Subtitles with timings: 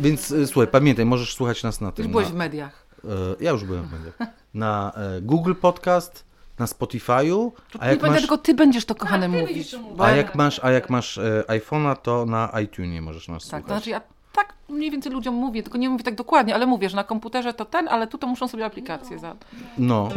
[0.00, 2.04] Więc y, słuchaj, pamiętaj, możesz słuchać nas na tym.
[2.04, 2.86] Już byłeś na, w mediach.
[3.04, 3.08] e,
[3.40, 4.18] ja już byłem w mediach.
[4.54, 6.24] Na e, Google Podcast,
[6.58, 9.76] na Spotify'u, a Nie jak będę, masz, tylko ty będziesz to kochany ty mówić.
[9.98, 13.48] a ja- jak masz, a jak masz e, iPhone'a, to na iTunesie możesz nas Tak,
[13.48, 13.62] słuchać.
[13.64, 14.00] to znaczy ja
[14.32, 17.54] tak mniej więcej ludziom mówię, tylko nie mówię tak dokładnie, ale mówię, że na komputerze
[17.54, 19.36] to ten, ale tu to muszą sobie aplikację za.
[19.78, 20.08] No.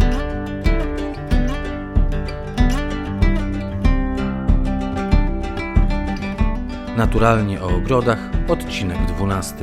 [7.00, 9.55] Naturalnie o ogrodach, odcinek 12.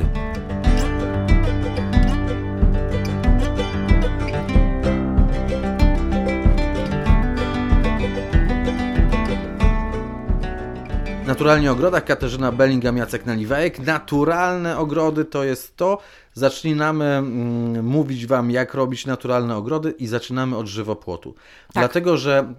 [11.27, 13.79] Naturalnie o ogrodach, Katarzyna Bellingham, Jacek Naliwajek.
[13.79, 15.99] Naturalne ogrody to jest to.
[16.35, 21.35] Zaczynamy mm, mówić Wam, jak robić naturalne ogrody i zaczynamy od żywopłotu.
[21.75, 22.55] Dlatego, że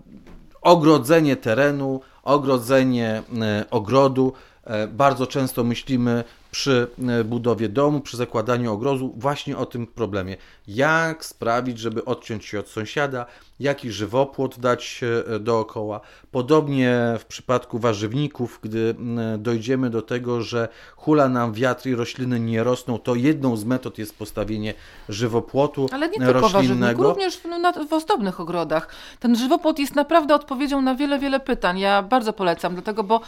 [0.62, 4.34] ogrodzenie terenu, ogrodzenie e, ogrodu,
[4.88, 10.38] bardzo często myślimy przy e, budowie domu, przy zakładaniu ogrodu właśnie o tym problemie.
[10.68, 13.26] Jak sprawić, żeby odciąć się od sąsiada,
[13.60, 16.02] jaki żywopłot dać e, dookoła.
[16.32, 18.96] Podobnie w przypadku warzywników, gdy
[19.38, 23.98] dojdziemy do tego, że hula nam wiatr i rośliny nie rosną, to jedną z metod
[23.98, 24.74] jest postawienie
[25.10, 28.90] żywopłotu Ale nie tylko warzywniku, również w, no, w ozdobnych ogrodach.
[29.20, 31.80] Ten żywopłot jest naprawdę odpowiedzią na wiele, wiele pytań.
[31.80, 33.22] Ja bardzo polecam, dlatego, bo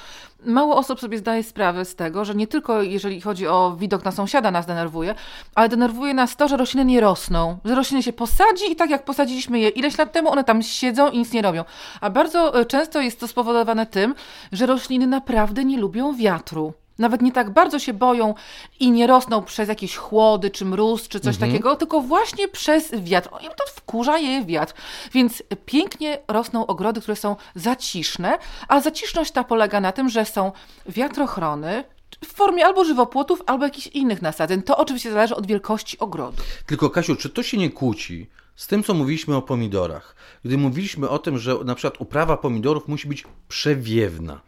[0.46, 4.12] mało osób sobie zdaje sprawę z tego, że nie tylko jeżeli chodzi o widok na
[4.12, 5.16] sąsiada nas denerwuje,
[5.56, 7.58] ale denerwuje nas to, że rośliny nie rosną.
[7.66, 11.12] Że rośliny się posadzi i tak jak posadziliśmy je ileś lat temu, one tam siedzą
[11.12, 11.64] i nic nie robią.
[12.02, 14.16] A bardzo e, często jest to spowodowane tym,
[14.52, 16.74] że rośliny naprawdę nie lubią wiatru.
[17.00, 18.36] Nawet nie tak bardzo się boją
[18.80, 23.30] i nie rosną przez jakieś chłody, czy mróz, czy coś takiego, tylko właśnie przez wiatr.
[23.42, 24.74] Im to wkurza je wiatr.
[25.14, 30.52] Więc pięknie rosną ogrody, które są zaciszne, a zaciszność ta polega na tym, że są
[30.86, 31.84] wiatrochrony
[32.26, 34.62] w formie albo żywopłotów, albo jakichś innych nasadzeń.
[34.62, 36.44] To oczywiście zależy od wielkości ogrodu.
[36.66, 38.28] Tylko Kasiu, czy to się nie kłóci
[38.60, 40.16] z tym, co mówiliśmy o pomidorach?
[40.46, 44.42] Gdy mówiliśmy o tym, że na przykład uprawa pomidorów musi być przewiewna.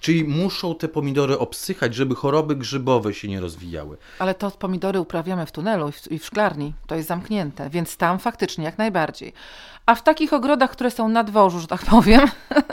[0.00, 3.96] Czyli muszą te pomidory obsychać, żeby choroby grzybowe się nie rozwijały.
[4.18, 6.74] Ale to pomidory uprawiamy w tunelu i w, i w szklarni.
[6.86, 9.32] To jest zamknięte, więc tam faktycznie jak najbardziej.
[9.88, 12.20] A w takich ogrodach, które są na dworzu, że tak powiem,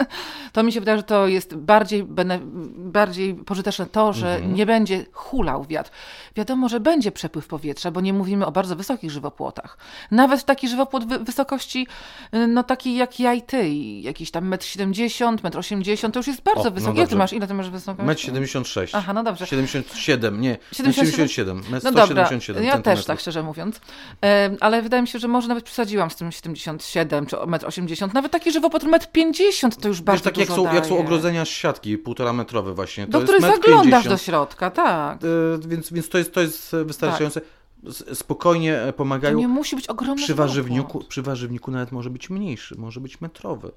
[0.53, 2.39] to mi się wydaje, że to jest bardziej, bene,
[2.75, 5.91] bardziej pożyteczne to, że nie będzie hulał wiatr.
[6.35, 9.77] Wiadomo, że będzie przepływ powietrza, bo nie mówimy o bardzo wysokich żywopłotach.
[10.11, 11.87] Nawet taki żywopłot wy, wysokości,
[12.35, 13.69] y, no taki jak ja i ty,
[14.01, 16.97] jakiś tam 1,70 m, 1,80 m, to już jest bardzo O, no wysoki.
[16.97, 17.33] Ile ty masz?
[17.33, 18.31] Ile ty masz wysokości?
[18.31, 18.87] 1,76 m.
[18.93, 19.47] Aha, no dobrze.
[19.47, 20.57] 77, nie.
[20.71, 21.27] 77?
[21.27, 23.81] 77, No dobra, 177 ja też tak szczerze mówiąc.
[24.21, 28.09] Em, ale wydaje mi się, że może nawet przesadziłam z tym 77 czy 1,80 m.
[28.13, 30.89] Nawet taki żywopłot 1,50 m to już Wiesz, bardzo tak jak dużo są, jak są
[30.89, 31.01] daje.
[31.01, 33.05] ogrodzenia z siatki, półtora metrowe właśnie.
[33.05, 34.07] To Do jest których zaglądasz 50.
[34.07, 35.19] do środka, tak.
[35.23, 37.41] E, Więc, więc to jest, to jest wystarczające.
[37.88, 39.38] S- Spokojnie e, To pomagają.
[39.38, 43.71] nie musi być ogromny Przy warzywniku, przy warzywniku nawet może być mniejszy, może być metrowy.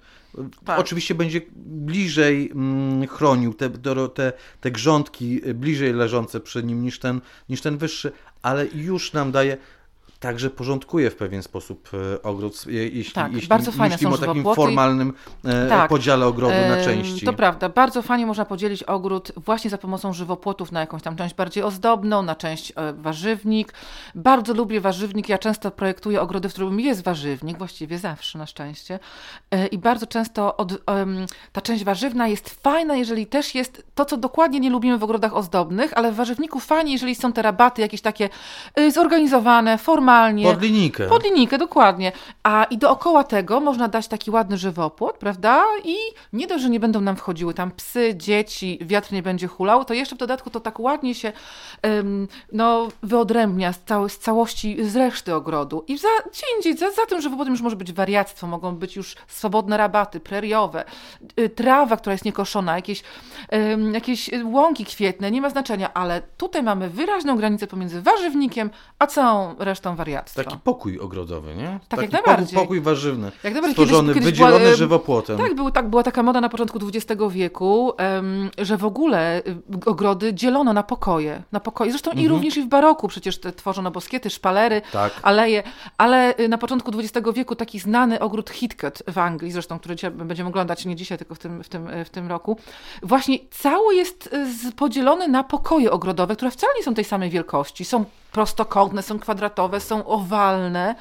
[0.64, 0.78] Tak.
[0.80, 3.70] Oczywiście będzie bliżej mm, chronił te,
[4.14, 8.12] te, te grządki y, bliżej leżące przy nim niż ten, niż ten wyższy,
[8.42, 9.56] ale już nam daje,
[10.20, 14.22] także porządkuje w pewien sposób e, ogród, je- jeśli, Tak, jeśli bardzo fajne myślimy są
[14.22, 15.12] o takim formalnym
[15.44, 15.88] e, Tak.
[15.88, 17.26] podziale ogrodu na części.
[17.26, 21.34] To prawda, bardzo fajnie można podzielić ogród właśnie za pomocą żywopłotów na jakąś tam część
[21.34, 23.72] bardziej ozdobną, na część e, warzywnik.
[24.14, 28.98] Bardzo lubię warzywnik, ja często projektuję ogrody, w którym jest warzywnik, właściwie zawsze na szczęście.
[29.50, 30.72] E, I bardzo często od,
[31.52, 35.36] ta część warzywna jest fajna, jeżeli też jest to, co dokładnie nie lubimy w ogrodach
[35.36, 38.28] ozdobnych, ale w warzywniku fajnie, jeżeli są te rabaty jakieś takie
[38.92, 40.44] zorganizowane, formalnie.
[40.44, 41.08] Pod linijkę.
[41.08, 42.12] Pod linijkę, dokładnie.
[42.42, 45.64] A i dookoła tego można dać taki ładny żywopłot, prawda?
[45.84, 45.96] I
[46.32, 49.94] nie dość, że nie będą nam wchodziły tam psy, dzieci, wiatr nie będzie hulał, to
[49.94, 51.32] jeszcze w dodatku to tak ładnie się
[51.82, 55.84] em, no, wyodrębnia z, całej, z całości, z reszty ogrodu.
[55.88, 59.16] I za, gdzie indziej, za, za tym żywopłotem już może być wariactwo, mogą być już
[59.26, 60.84] swobodne rabaty, preriowe,
[61.40, 63.02] y, trawa, która jest niekoszona, jakieś,
[63.48, 69.06] em, jakieś łąki kwietne, nie ma znaczenia, ale tutaj mamy wyraźną granicę pomiędzy warzywnikiem, a
[69.06, 70.44] całą resztą wariactwa.
[70.44, 71.80] Taki pokój ogrodowy, nie?
[71.88, 72.58] Tak, jak Taki najbardziej.
[72.58, 73.32] Pokój, warzywny.
[73.44, 73.84] Jak najbardziej.
[73.86, 75.38] Stworzony, Kiedyś- kiedyś była, wydzielony em, żywopłotem.
[75.38, 79.56] Tak, był, tak, była taka moda na początku XX wieku, em, że w ogóle y,
[79.86, 81.42] ogrody dzielono na pokoje.
[81.52, 81.90] Na pokoje.
[81.90, 85.10] Zresztą i również i w baroku przecież tworzono boskiety, szpalery, Mhm.
[85.10, 85.20] Tak.
[85.22, 85.62] aleje.
[85.98, 90.48] Ale y, na początku XX wieku taki znany ogród Heathcote w Anglii, zresztą, który będziemy
[90.48, 92.56] oglądać nie dzisiaj, tylko w tym, w tym, y, w tym roku,
[93.02, 94.30] właśnie cały jest
[94.76, 97.84] podzielony na pokoje ogrodowe, które wcale nie są tej samej wielkości.
[97.84, 100.94] Są prostokątne, są kwadratowe, są owalne,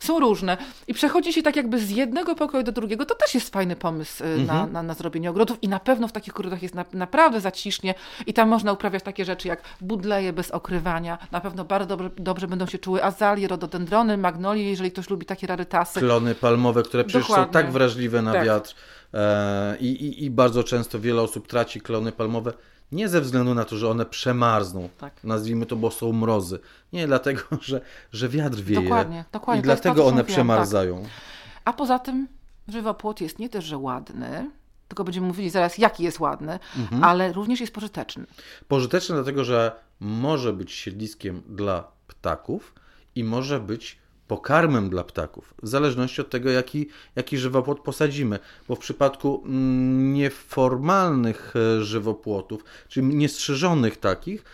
[0.00, 0.56] są różne.
[0.88, 4.24] I przechodzi się tak jakby z jednego pokoju do drugiego, to też jest fajny pomysł
[4.24, 4.72] y, na, Mhm.
[4.72, 7.94] na, na zrobienie ogrodów i na pewno w takich korytarzach jest na, naprawdę zacisznie
[8.26, 11.18] i tam można uprawiać takie rzeczy jak budleje bez okrywania.
[11.32, 15.46] Na pewno bardzo dobrze, dobrze będą się czuły azalie, rododendrony, magnolie, jeżeli ktoś lubi takie
[15.46, 16.00] rarytasy.
[16.00, 17.52] Klony palmowe, które przecież są Dokładnie.
[17.52, 18.44] tak wrażliwe na Tak.
[18.44, 18.74] wiatr
[19.14, 22.52] e, i, i, i bardzo często wiele osób traci klony palmowe
[22.92, 25.24] nie ze względu na to, że one przemarzną, Tak.
[25.24, 26.58] nazwijmy to, bo są mrozy.
[26.92, 27.80] Nie, dlatego, że,
[28.12, 29.60] że wiatr wieje Dokładnie, dokładnie.
[29.60, 30.26] i dlatego one tak.
[30.26, 31.04] przemarzają.
[31.64, 32.28] A poza tym
[32.68, 34.50] żywopłot jest nie też, że ładny,
[34.88, 37.04] tylko będziemy mówili zaraz, jaki jest ładny, Mhm.
[37.04, 38.24] ale również jest pożyteczny.
[38.68, 42.74] Pożyteczne dlatego, że może być siedliskiem dla ptaków
[43.14, 43.98] i może być
[44.30, 48.38] pokarmem dla ptaków, w zależności od tego, jaki, jaki żywopłot posadzimy.
[48.68, 54.44] Bo w przypadku mm, nieformalnych e, żywopłotów, czyli niestrzyżonych takich,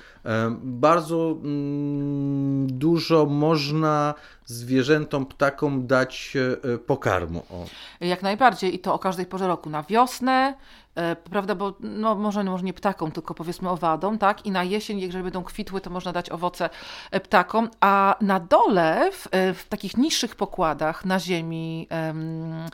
[0.62, 4.14] bardzo mm, dużo można
[4.44, 6.36] zwierzętom, ptakom dać
[6.74, 7.42] e, pokarmu.
[7.50, 7.64] O.
[8.00, 9.70] Jak najbardziej i to o każdej porze roku.
[9.70, 10.54] Na wiosnę,
[10.94, 14.46] e, prawda, bo no, może, może nie ptakom, tylko powiedzmy owadom, tak?
[14.46, 16.70] I na jesień, jeżeli będą kwitły, to można dać owoce
[17.10, 17.70] e, ptakom.
[17.80, 22.68] A na dole, w, e, w takich niższych pokładach na ziemi em,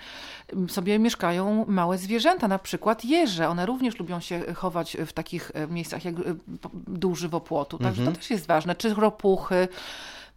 [0.69, 3.49] sobie mieszkają małe zwierzęta, na przykład jeże.
[3.49, 6.21] One również lubią się chować w takich e, miejscach jak e,
[7.43, 7.79] p- dół żywopłotu.
[7.79, 8.75] Także to też jest ważne.
[8.75, 9.69] Czy ropuchy.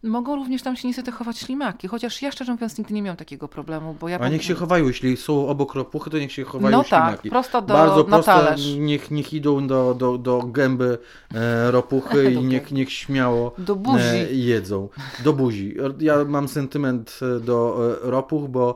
[0.03, 3.47] Mogą również tam się niestety chować ślimaki, chociaż ja szczerze mówiąc nigdy nie miałam takiego
[3.47, 4.19] problemu, bo ja...
[4.19, 7.29] A niech się chowają, jeśli są obok ropuchy, to niech się chowają No tak, ślimaki.
[7.29, 8.75] prosto do- Bardzo prosto, talerz.
[8.77, 10.97] niech, niech idą do, do, do gęby
[11.35, 14.03] e, ropuchy i niech, niech śmiało Do buzi.
[14.05, 14.89] e, jedzą.
[15.23, 15.75] Do buzi.
[15.99, 18.75] Ja mam sentyment e, do e, ropuch, bo mm,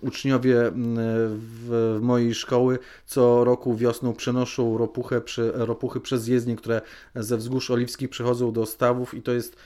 [0.00, 0.96] uczniowie mm,
[1.38, 6.80] w, w mojej szkoły co roku wiosną przenoszą ropuchę, przy, ropuchy przez jezdnie, które
[7.14, 9.56] ze wzgórz oliwskich przychodzą do stawów i to jest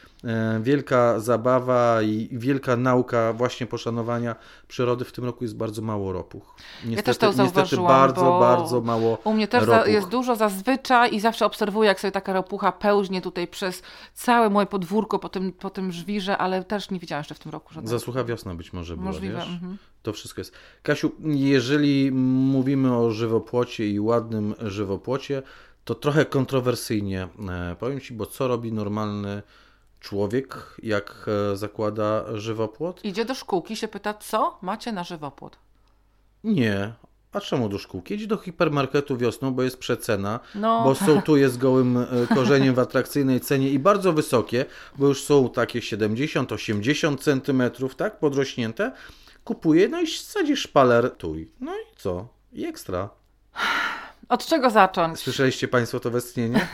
[0.61, 4.37] wielka zabawa i wielka nauka właśnie poszanowania
[4.69, 5.05] przyrody.
[5.05, 6.55] W tym roku jest bardzo mało ropuch.
[6.85, 9.89] Niestety, to niestety bardzo, bardzo mało U mnie też ropuch.
[9.89, 13.83] jest dużo zazwyczaj i zawsze obserwuję, jak sobie taka ropucha pełźnie tutaj przez
[14.15, 17.53] całe moje podwórko po tym, po tym żwirze, ale też nie widziałam jeszcze w tym
[17.53, 17.99] roku żadnego.
[17.99, 19.35] Zasłucha wiosna być może była, Możliwe.
[19.39, 19.49] wiesz?
[19.49, 19.79] Mhm.
[20.03, 20.53] To wszystko jest.
[20.83, 22.13] Kasiu, jeżeli
[22.53, 25.43] mówimy o żywopłocie i ładnym żywopłocie,
[25.85, 29.43] to trochę kontrowersyjnie e, powiem Ci, bo co robi normalny
[30.01, 33.05] człowiek, jak e, zakłada żywopłot?
[33.05, 35.59] Idzie do szkółki się pyta, co macie na żywopłot?
[36.45, 36.93] Nie.
[37.33, 38.15] A czemu do szkółki?
[38.15, 42.79] Jedź do hipermarketu wiosną, bo jest przecena, No, bo sołtuje z gołym e, korzeniem w
[42.79, 44.65] atrakcyjnej cenie i bardzo wysokie,
[44.97, 48.93] bo już są takie 70-80 centymetrów, tak, podrośnięte.
[49.45, 51.51] Kupuje, no i sadzi szpaler tuj.
[51.61, 52.29] No i co?
[52.53, 53.09] I ekstra.
[54.29, 55.19] Od czego zacząć?
[55.19, 56.67] Słyszeliście Państwo to westchnienie?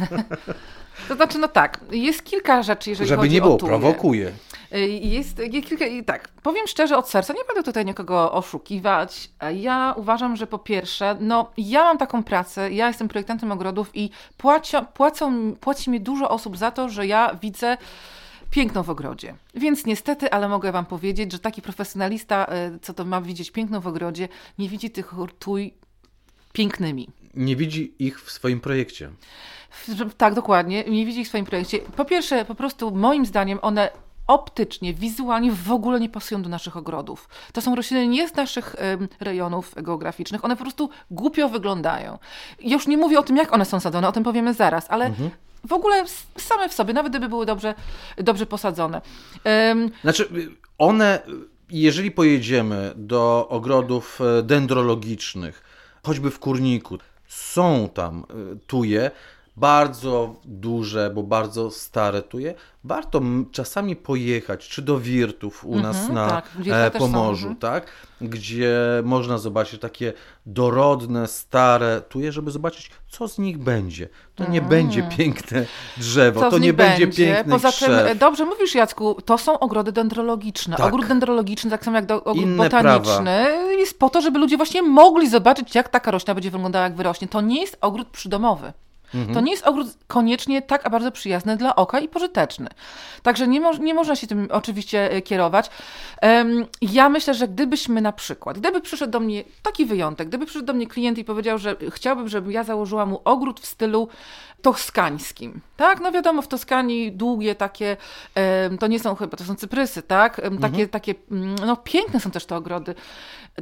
[1.09, 4.33] To znaczy, no tak, jest kilka rzeczy, jeżeli Żeby chodzi nie było, o prowokuje.
[4.75, 9.31] Y, Jest, jest kilka, i tak, powiem szczerze od serca, nie będę tutaj nikogo oszukiwać.
[9.55, 14.11] Ja uważam, że po pierwsze, no ja mam taką pracę, ja jestem projektantem ogrodów i
[14.37, 17.77] płacio, płacą, płaci mi dużo osób za to, że ja widzę
[18.51, 19.35] piękno w ogrodzie.
[19.55, 22.47] Więc niestety, ale mogę Wam powiedzieć, że taki profesjonalista,
[22.77, 24.29] y, co to ma widzieć piękno w ogrodzie,
[24.59, 25.75] nie widzi tych tuj
[26.53, 27.09] pięknymi.
[27.37, 29.11] Nie widzi ich w swoim projekcie.
[30.17, 30.85] Tak, dokładnie.
[30.85, 31.79] Nie widzi ich w swoim projekcie.
[31.79, 33.91] Po pierwsze, po prostu moim zdaniem one
[34.27, 37.29] optycznie, wizualnie w ogóle nie pasują do naszych ogrodów.
[37.53, 38.77] To są rośliny nie z naszych
[39.21, 42.19] rejonów geograficznych, one po prostu głupio wyglądają.
[42.61, 45.11] Już nie mówię o tym, jak one są sadzone, o tym powiemy zaraz, ale
[45.69, 46.05] w ogóle
[46.39, 47.75] same w sobie, nawet gdyby były dobrze,
[48.17, 49.01] dobrze posadzone.
[50.03, 50.49] Znaczy, y,
[50.79, 51.31] one, y,
[51.71, 55.63] jeżeli pojedziemy do ogrodów e, dendrologicznych,
[56.03, 59.11] choćby w Kurniku, są tam y, tuje,
[59.57, 62.55] bardzo duże, bo bardzo stare tuje.
[62.85, 63.21] Warto
[63.53, 67.57] czasami pojechać, czy do Wirtów u nas Mhm, na tak, e, też są, Pomorzu, mhm.
[67.57, 67.87] tak?
[68.21, 70.13] Gdzie można zobaczyć takie
[70.47, 74.09] dorodne, stare tuje, żeby zobaczyć, co z nich będzie.
[74.35, 76.41] To nie będzie piękne drzewo.
[76.41, 77.89] Co to nie będzie piękny Poza krzew.
[77.89, 80.77] tym, e, dobrze mówisz Jacku, to są ogrody dendrologiczne.
[80.77, 80.87] Tak.
[80.87, 83.47] Ogród dendrologiczny, tak samo jak do, ogród Inne botaniczny,
[83.79, 87.29] jest po to, żeby ludzie właśnie mogli zobaczyć, jak taka roślina będzie wyglądała, jak wyrośnie.
[87.29, 88.73] To nie jest ogród przydomowy.
[89.15, 89.35] Mhm.
[89.35, 92.69] To nie jest ogród koniecznie tak bardzo przyjazny dla oka i pożyteczny.
[93.23, 95.71] Także nie, moż, nie można się tym oczywiście e, kierować.
[96.21, 100.67] Em, ja myślę, że gdybyśmy na przykład, gdyby przyszedł do mnie taki wyjątek, gdyby przyszedł
[100.67, 104.09] do mnie klient i powiedział, że chciałbym, żebym ja założyła mu ogród w stylu
[104.63, 105.61] toskańskim.
[105.77, 107.97] Tak, no wiadomo, w Toskanii długie takie,
[108.35, 110.39] em, to nie są chyba, to są cyprysy, tak?
[110.41, 112.95] Em, Takie, takie, mm, no piękne są też te ogrody.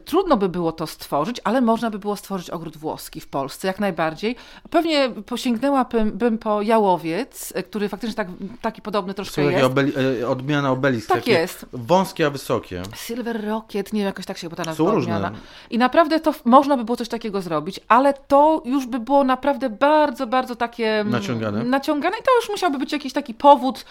[0.05, 3.81] Trudno by było to stworzyć, ale można by było stworzyć ogród włoski w Polsce, jak
[3.81, 4.37] najbardziej.
[4.71, 8.29] Pewnie po- sięgnęłabym bym po jałowiec, e, który faktycznie tak,
[8.63, 9.65] taki podobny troszkę Słuchaj, jest.
[9.67, 11.09] obeli, e, odmiana obelisk.
[11.09, 11.67] Tak jest.
[11.73, 12.83] Wąskie, a wysokie.
[12.97, 15.17] Silver Rocket, nie wiem, jakoś tak się ta Są nazwa różne.
[15.17, 15.37] odmiana.
[15.71, 19.71] I naprawdę to można by było coś takiego zrobić, ale to już by było naprawdę
[19.71, 21.01] bardzo, bardzo takie...
[21.01, 21.65] mm, Naciągane.
[21.65, 23.85] Naciągane i to już musiałby być jakiś taki powód,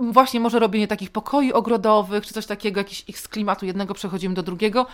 [0.00, 4.34] właśnie może robienie takich pokoi ogrodowych, czy coś takiego, jakiś ich z klimatu jednego przechodzimy
[4.34, 4.86] do drugiego,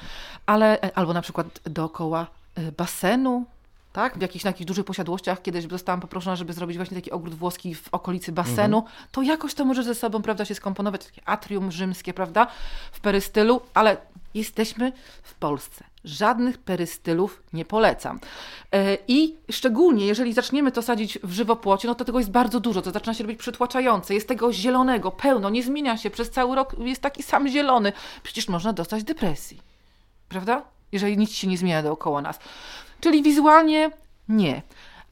[0.47, 2.27] ale e, albo na przykład dookoła
[2.77, 3.45] basenu,
[3.99, 4.19] tak?
[4.19, 7.89] W jakichś takich dużych posiadłościach kiedyś zostałam poproszona, żeby zrobić właśnie taki ogród włoski w
[7.93, 12.47] okolicy basenu, to jakoś to może ze sobą, prawda, się skomponować, takie atrium rzymskie, prawda,
[12.93, 13.97] w perystylu, ale
[14.35, 15.85] jesteśmy w Polsce.
[16.05, 18.21] Żadnych perystylów nie polecam.
[18.73, 22.83] E, I szczególnie, jeżeli zaczniemy to sadzić w żywopłocie, no to tego jest bardzo dużo,
[22.83, 24.15] to zaczyna się robić przytłaczające.
[24.15, 27.93] Jest tego zielonego pełno, nie zmienia się, przez cały rok jest taki sam zielony.
[28.23, 29.61] Przecież można dostać depresji,
[30.29, 30.63] prawda?
[30.93, 32.39] Jeżeli nic się nie zmienia dookoła nas.
[33.01, 33.91] Czyli wizualnie
[34.29, 34.63] nie,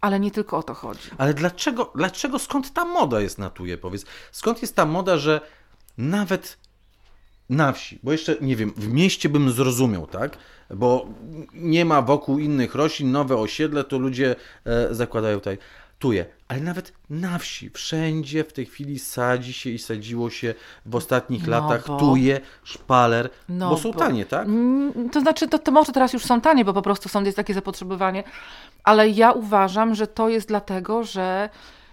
[0.00, 1.11] ale nie tylko o to chodzi.
[1.19, 4.05] Ale dlaczego, dlaczego, skąd ta moda jest na tuje, powiedz?
[4.33, 5.40] Skąd jest ta moda, że
[5.99, 6.59] nawet
[7.50, 10.38] na wsi, bo jeszcze, nie wiem, w mieście bym zrozumiał, tak?
[10.71, 11.07] Bo
[11.55, 15.59] nie ma wokół innych roślin, nowe osiedle, to ludzie e, zakładają tutaj
[15.99, 16.26] tuje.
[16.49, 20.55] Ale nawet na wsi, wszędzie w tej chwili sadzi się i sadziło się
[20.87, 24.47] w ostatnich No latach bo- tuje, szpaler, No bo są bo- tanie, tak?
[24.47, 27.37] Mm, To znaczy, to, to może teraz już są tanie, bo po prostu są, jest
[27.37, 28.25] takie zapotrzebowanie,
[28.85, 31.49] ale ja uważam, że to jest dlatego, że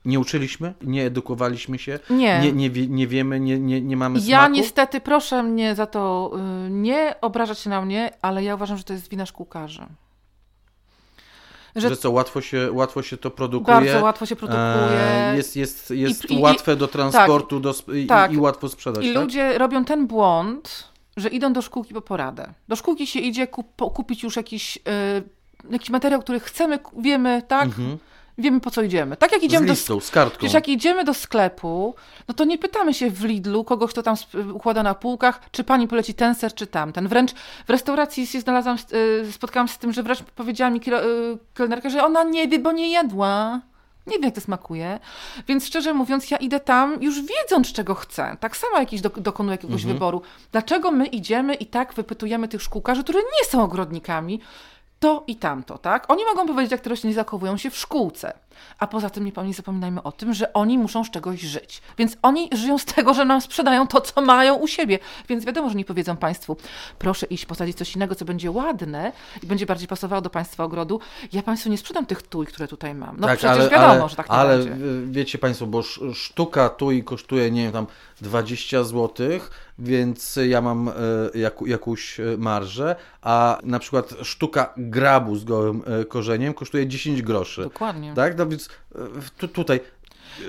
[0.05, 2.39] Nie uczyliśmy, nie edukowaliśmy się, Nie.
[2.39, 4.53] nie, nie, wie, nie wiemy, nie, nie, nie mamy ja smaku.
[4.53, 6.31] niestety, proszę mnie za to
[6.67, 9.85] y, nie obrażać się na mnie, ale ja uważam, że to jest wina szkółkarzy.
[11.75, 13.75] Że, że- co, łatwo się, łatwo się to produkuje.
[13.75, 14.99] Bardzo łatwo się produkuje.
[14.99, 18.33] E, jest jest, jest I- i- łatwe do transportu do, sp- i, tak.
[18.33, 19.05] i łatwo sprzedać.
[19.05, 19.23] I tak?
[19.23, 22.53] ludzie robią ten błąd, że idą do szkółki po poradę.
[22.67, 24.81] Do szkółki się idzie kup, kupić już jakiś, y,
[25.69, 27.69] jakiś materiał, który chcemy, wiemy, tak?
[28.37, 29.17] Wiemy po co idziemy.
[29.17, 29.63] Tak jak idziemy.
[29.65, 30.37] Z do listą, z kartką.
[30.37, 31.95] Przecież jak idziemy do sklepu,
[32.27, 34.15] no to nie pytamy się w Lidlu kogoś, kto tam
[34.53, 37.07] układa na półkach, czy pani poleci ten ser, czy tamten.
[37.07, 37.31] Wręcz
[37.67, 38.77] w restauracji się znalazłam,
[39.25, 42.59] y, spotkałam się z tym, że wręcz powiedziała mi y, kelnerka, że ona nie wie,
[42.59, 43.61] bo nie jadła.
[44.07, 44.99] Nie wie, jak to smakuje.
[45.47, 48.37] Więc szczerze mówiąc, ja idę tam już wiedząc, czego chcę.
[48.39, 49.93] Tak samo jakiś dok- dokonuję jakiegoś Mhm.
[49.93, 50.21] wyboru.
[50.51, 54.39] Dlaczego my idziemy i tak wypytujemy tych szkółkarzy, którzy nie są ogrodnikami,
[55.03, 56.11] to i tamto, tak?
[56.11, 58.33] Oni mogą powiedzieć, jak te rośliny zachowują się w szkółce.
[58.79, 61.81] A poza tym nie, zapominajmy o tym, że oni muszą z czegoś żyć.
[61.97, 64.99] Więc oni żyją z tego, że nam sprzedają to, co mają u siebie.
[65.29, 66.57] Więc wiadomo, że nie powiedzą Państwu,
[66.99, 69.11] proszę iść posadzić coś innego, co będzie ładne
[69.43, 70.99] i będzie bardziej pasowało do Państwa ogrodu.
[71.33, 73.15] Ja Państwu nie sprzedam tych tuj, które tutaj mam.
[73.19, 74.75] No przecież wiadomo, że tak nie ale będzie.
[75.05, 77.87] wiecie Państwo, bo sz- sztuka tui kosztuje, nie wiem, tam
[78.21, 79.09] 20 zł,
[79.79, 80.91] więc ja mam y,
[81.35, 87.21] jak, jakąś y, marżę, a na przykład sztuka grabu z gołym y, korzeniem kosztuje 10
[87.21, 87.61] groszy.
[87.63, 88.13] Dokładnie.
[88.13, 88.35] Tak?
[88.43, 88.69] No więc y,
[89.37, 89.79] tu, tutaj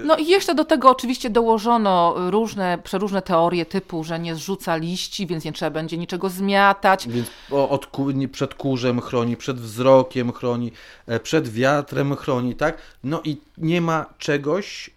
[0.04, 5.26] No i jeszcze do tego oczywiście dołożono różne, przeróżne teorie typu, że nie zrzuca liści,
[5.26, 7.08] więc nie trzeba będzie niczego zmiatać.
[7.08, 7.88] Więc od,
[8.32, 10.72] przed kurzem chroni, przed wzrokiem chroni,
[11.06, 12.78] e, przed wiatrem chroni, tak?
[13.04, 14.90] No i nie ma czegoś,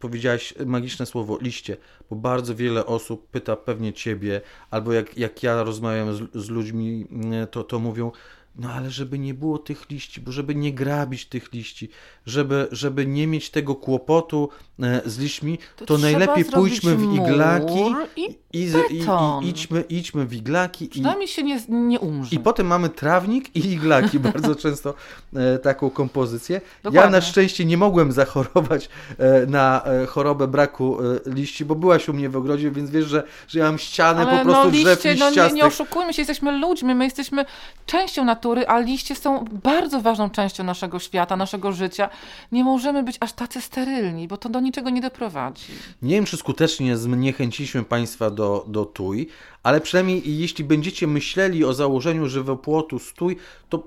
[0.00, 1.76] powiedziałaś magiczne słowo, liście,
[2.10, 7.06] bo bardzo wiele osób pyta pewnie ciebie, albo jak, jak ja rozmawiam z, z ludźmi,
[7.10, 8.12] mm, to, to mówią,
[8.60, 11.88] no ale żeby nie było tych liści, bo żeby nie grabić tych liści,
[12.26, 14.48] żeby, żeby nie mieć tego kłopotu
[14.82, 18.98] e, z liśćmi, to, trzeba najlepiej pójdźmy w iglaki i i, i,
[19.44, 22.36] i idźmy, idźmy w iglaki i, Przynajmniej się nie, nie umrze.
[22.36, 24.94] i potem mamy trawnik i iglaki, bardzo często
[25.36, 26.54] e, taką kompozycję.
[26.54, 27.10] Ja Dokładnie.
[27.10, 28.88] na szczęście nie mogłem zachorować
[29.18, 33.58] e, na chorobę braku liści, bo byłaś u mnie w ogrodzie, więc wiesz, że, że
[33.58, 35.56] ja mam ścianę Ale po prostu no drzew liście, no nie, liściastych.
[35.56, 37.44] nie oszukujmy się, jesteśmy ludźmi, my jesteśmy
[37.86, 42.08] częścią natury, a liście są bardzo ważną częścią naszego świata, naszego życia.
[42.52, 45.72] Nie możemy być aż tacy sterylni, bo to do niczego nie doprowadzi.
[46.02, 49.28] Nie wiem, czy skutecznie zniechęciliśmy Państwa do, do tuj,
[49.62, 53.36] ale przynajmniej jeśli będziecie myśleli o założeniu żywopłotu stój,
[53.68, 53.82] to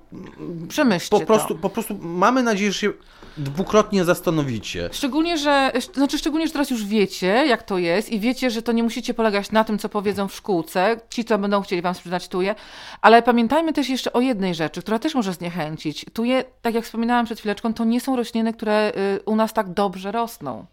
[0.68, 1.26] Przemyślcie po to.
[1.26, 2.94] prostu, po prostu mamy nadzieję, że się
[3.38, 4.90] dwukrotnie zastanowicie.
[4.92, 8.72] Szczególnie, że, znaczy szczególnie, że teraz już wiecie, jak to jest i wiecie, że to
[8.72, 12.28] nie musicie polegać na tym, co powiedzą w szkółce, ci, co będą chcieli wam sprzedać
[12.28, 12.56] tuje,
[13.02, 16.06] ale pamiętajmy też jeszcze o jednej rzeczy, która też może zniechęcić.
[16.14, 19.74] Tuje, tak jak wspominałam przed chwileczką, to nie są rośliny, które y, u nas tak
[19.74, 20.66] dobrze rosną.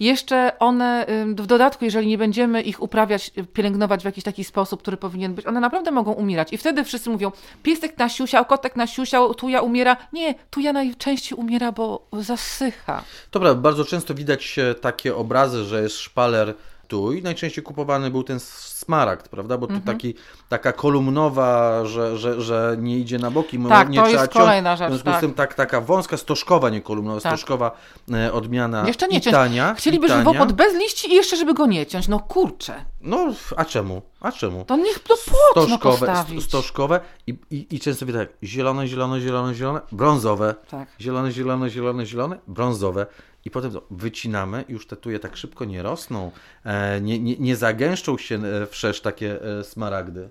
[0.00, 1.06] Jeszcze one,
[1.36, 5.34] w dodatku, jeżeli nie będziemy ich uprawiać, y, pielęgnować w jakiś taki sposób, który powinien
[5.34, 6.52] być, one naprawdę mogą umierać.
[6.52, 7.32] I wtedy wszyscy mówią,
[7.62, 9.96] piesek nasiusiał, kotek nasiusiał, tuja umiera.
[10.12, 13.02] Nie, tuja najczęściej umiera, bo zasycha.
[13.32, 16.54] Dobra, bardzo często widać e, takie obrazy, że jest szpaler
[16.92, 17.22] tuj.
[17.22, 19.58] Najczęściej kupowany był ten smaragd, prawda?
[19.58, 19.96] Bo tu Mhm.
[19.96, 20.14] taki,
[20.48, 24.44] taka kolumnowa, że, że, że nie idzie na boki, Tak, nie to trzeba jest ciąć.
[24.44, 25.20] kolejna W rzecz, związku z tak.
[25.20, 27.32] tym tak, taka wąska, stożkowa, nie kolumnowa, Tak.
[27.32, 27.76] stożkowa
[28.14, 29.34] e, odmiana Jeszcze nie ciąć.
[29.34, 29.74] tania.
[29.74, 30.18] Chcieliby tania.
[30.18, 32.08] żywopłot bez liści i jeszcze, żeby go nie ciąć.
[32.08, 34.02] No kurczę, No, a czemu?
[34.20, 34.64] A czemu?
[34.64, 36.44] to niech to płótno Stożkowe, postawić.
[36.44, 40.88] stożkowe i, i, i często widać tak, zielone, zielone, zielone, zielone, brązowe, Tak.
[41.00, 43.06] zielone, zielone, zielone, zielone, brązowe
[43.44, 46.30] i potem to wycinamy już te tuje tak szybko nie rosną,
[46.64, 50.28] e, nie, nie, nie zagęszczą się e, wszerz takie e, smaragdy.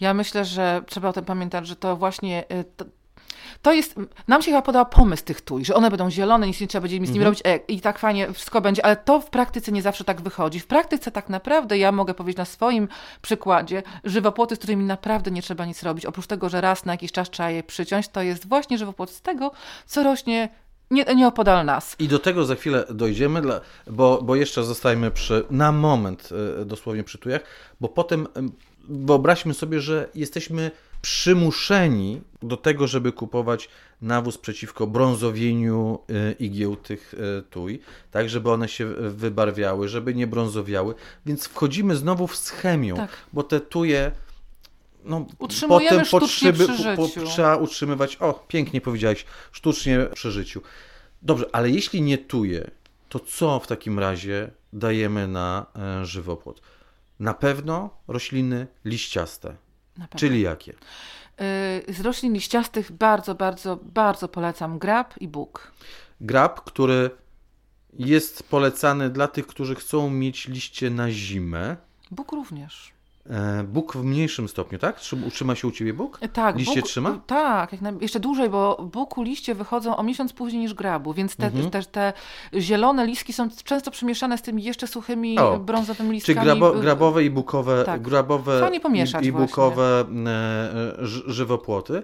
[0.00, 2.44] Ja myślę, że trzeba o tym pamiętać, że to właśnie
[2.76, 2.84] to,
[3.62, 3.94] to jest.
[4.28, 6.96] Nam się chyba podoba pomysł tych tuj, że one będą zielone, nic nie trzeba będzie
[6.96, 7.24] z nimi Mhm.
[7.24, 10.60] robić e, i tak fajnie wszystko będzie, ale to w praktyce nie zawsze tak wychodzi.
[10.60, 12.88] W praktyce tak naprawdę ja mogę powiedzieć na swoim
[13.22, 17.12] przykładzie, żywopłoty, z którymi naprawdę nie trzeba nic robić, oprócz tego, że raz na jakiś
[17.12, 19.52] czas trzeba je przyciąć, to jest właśnie żywopłot z tego,
[19.86, 20.48] co rośnie
[20.90, 21.96] nie, nieopodal nas.
[21.98, 26.28] I do tego za chwilę dojdziemy, dla, bo, bo jeszcze zostajmy przy, na moment
[26.60, 27.42] e, dosłownie przy tujach,
[27.80, 28.52] bo potem em,
[28.88, 30.70] wyobraźmy sobie, że jesteśmy
[31.02, 33.68] przymuszeni do tego, żeby kupować
[34.02, 40.26] nawóz przeciwko brązowieniu e, igieł tych e, tuj, tak żeby one się wybarwiały, żeby nie
[40.26, 40.94] brązowiały,
[41.26, 43.10] więc wchodzimy znowu w schemię, Tak.
[43.32, 44.12] bo te tuje
[45.06, 50.62] no, Utrzymujemy potem sztucznie potrzeby, przy po, trzeba utrzymywać, o, pięknie powiedziałeś, sztucznie przy życiu.
[51.22, 52.70] Dobrze, ale jeśli nie tuje,
[53.08, 56.60] to co w takim razie dajemy na e, żywopłot?
[57.20, 59.56] Na pewno rośliny liściaste.
[59.94, 60.18] Pewno.
[60.18, 60.72] Czyli jakie?
[61.88, 65.72] Y, Z roślin liściastych bardzo, bardzo, bardzo polecam grab i bóg.
[66.20, 67.10] Grab, który
[67.92, 71.76] jest polecany dla tych, którzy chcą mieć liście na zimę.
[72.10, 72.95] Bóg również.
[73.30, 75.00] E, Bóg w mniejszym stopniu, tak?
[75.00, 76.20] Trzyma- Utrzyma się u Ciebie Bóg?
[76.32, 77.20] Tak, Liście Bóg, trzyma?
[77.26, 81.70] Tak, jeszcze dłużej, bo buku liście wychodzą o miesiąc później niż grabu, więc te, Mhm.
[81.70, 82.12] też te
[82.54, 86.40] zielone listki są często przemieszane z tymi jeszcze suchymi O, brązowymi listkami.
[86.44, 88.02] grabo, grabowe i bukowe, Tak.
[88.02, 88.70] grabowe
[89.22, 92.02] i, i bukowe e, e, żywopłoty.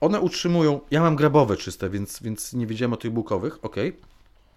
[0.00, 3.76] One utrzymują, ja mam grabowe czyste, więc, więc nie wiedziałem o tych bukowych, ok.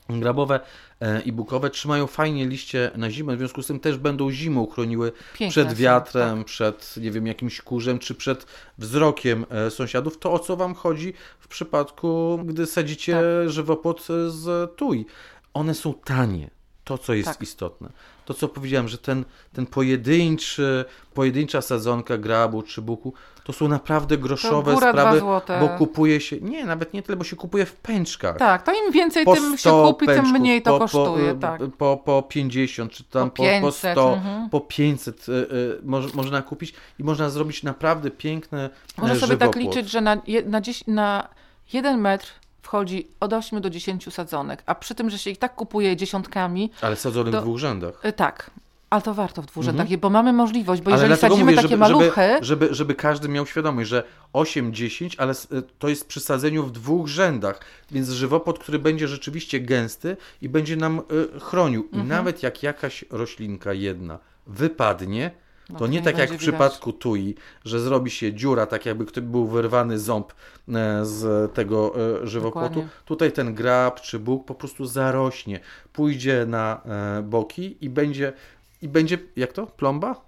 [0.10, 0.60] Grabowe
[1.02, 4.68] e, i bukowe trzymają fajnie liście na zimę, w związku z tym też będą zimą
[4.68, 6.46] chroniły Piękne przed wiatrem, tak.
[6.46, 8.46] przed nie wiem, jakimś kurzem, czy przed
[8.78, 10.20] wzrokiem e, sąsiadów.
[10.20, 13.50] To o co Wam chodzi w przypadku, gdy sadzicie Tak.
[13.50, 15.06] żywopłot z tuj.
[15.54, 16.50] One są tanie.
[16.84, 17.42] To, co jest Tak.
[17.42, 17.90] istotne.
[18.26, 24.18] To, co powiedziałem, że ten, ten pojedynczy, pojedyncza sadzonka grabu czy buku, to są naprawdę
[24.18, 25.60] groszowe sprawy, złote.
[25.60, 28.38] bo kupuje się, nie, nawet nie tyle, bo się kupuje w pęczkach.
[28.38, 31.34] Tak, to im więcej Po tym się 100 kupi, tym pęczków, mniej to po, kosztuje.
[31.34, 31.62] po, tak.
[31.78, 34.50] po, po 50, czy tam Po po, po 500, 100, mhm.
[34.50, 39.38] po 500 y, y, moż, można kupić i można zrobić naprawdę piękne Można e, sobie
[39.38, 41.28] tak liczyć, że na, na, dzies- na
[41.74, 45.56] jeden metr wchodzi od 8 do 10 sadzonek, a przy tym, że się ich tak
[45.56, 48.06] kupuje dziesiątkami, Ale sadzony to- w dwóch rzędach.
[48.06, 48.52] y, tak,
[48.90, 51.06] ale to warto w dwóch rzędach, bo mamy możliwość, bo Mhm.
[51.06, 55.16] Ale jeżeli sadzimy mówię, takie żeby, maluchy, Żeby, żeby, żeby każdy miał świadomość, że 8-10,
[55.18, 55.48] ale s-
[55.80, 57.60] to jest przy sadzeniu w dwóch rzędach,
[57.92, 61.00] więc żywopłot, który będzie rzeczywiście gęsty i będzie nam
[61.36, 61.84] y, chronił.
[61.84, 62.04] Mhm.
[62.04, 65.32] I nawet jak jakaś roślinka jedna wypadnie,
[65.74, 66.42] No to nie tak jak w widać.
[66.42, 70.34] przypadku tui, że zrobi się dziura, tak jakby był wyrwany ząb
[70.70, 72.70] e, z tego e, żywopłotu.
[72.70, 72.90] Dokładnie.
[73.06, 75.60] Tutaj ten grab czy bóg po prostu zarośnie,
[75.94, 78.34] pójdzie na e, boki i będzie,
[78.82, 79.68] i będzie, jak to?
[79.68, 80.22] Plomba?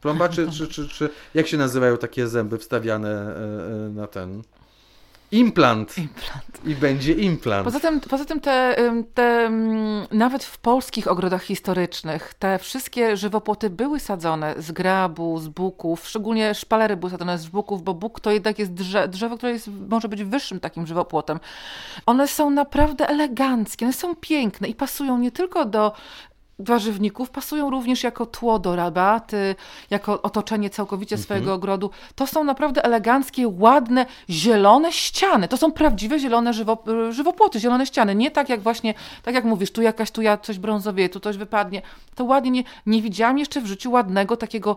[0.00, 3.34] Plomba, czy, czy, czy, czy jak się nazywają takie zęby wstawiane
[3.94, 4.42] na ten?
[5.32, 5.98] Implant.
[5.98, 6.44] Implant.
[6.64, 7.64] I będzie implant.
[7.64, 8.76] Poza tym, poza tym te,
[9.14, 9.50] te
[10.12, 16.54] nawet w polskich ogrodach historycznych te wszystkie żywopłoty były sadzone z grabu, z buków, szczególnie
[16.54, 20.08] szpalery były sadzone z buków, bo buk to jednak jest drze, drzewo, które jest, może
[20.08, 21.40] być wyższym takim żywopłotem.
[22.06, 25.92] One są naprawdę eleganckie, one są piękne i pasują nie tylko do
[26.58, 29.54] warzywników, pasują również jako tło do rabaty,
[29.90, 31.90] jako otoczenie całkowicie swojego ogrodu.
[32.14, 35.48] To są naprawdę eleganckie, ładne, zielone ściany.
[35.48, 38.14] To są prawdziwe zielone żywo, żywopłoty, zielone ściany.
[38.14, 41.36] Nie tak jak właśnie, tak jak mówisz, tu jakaś, tu ja coś brązowieje, tu coś
[41.36, 41.82] wypadnie.
[42.14, 44.76] To ładnie, nie, nie widziałam jeszcze w życiu ładnego takiego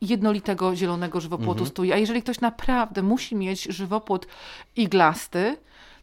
[0.00, 1.92] jednolitego zielonego żywopłotu stoi.
[1.92, 4.26] A jeżeli ktoś naprawdę musi mieć żywopłot
[4.76, 5.56] iglasty,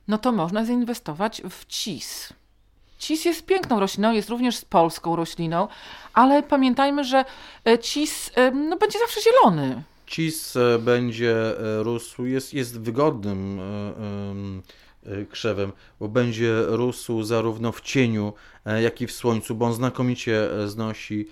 [0.07, 2.33] no to można zainwestować w cis.
[3.01, 5.67] Cis jest piękną rośliną, jest również polską rośliną,
[6.13, 7.25] ale pamiętajmy, że
[7.65, 9.83] e, cis e, no, będzie zawsze zielony.
[10.07, 11.35] Cis e, będzie
[11.79, 14.61] rósł, jest, jest wygodnym em,
[15.29, 18.33] krzewem, bo będzie rósł zarówno w cieniu,
[18.81, 21.27] jak i w słońcu, bo on znakomicie znosi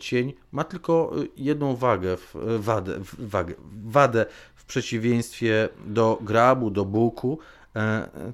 [0.00, 0.32] cień.
[0.52, 2.16] Ma tylko jedną wagę,
[2.58, 7.38] wadę, wagę, wadę w przeciwieństwie do grabu, do buku,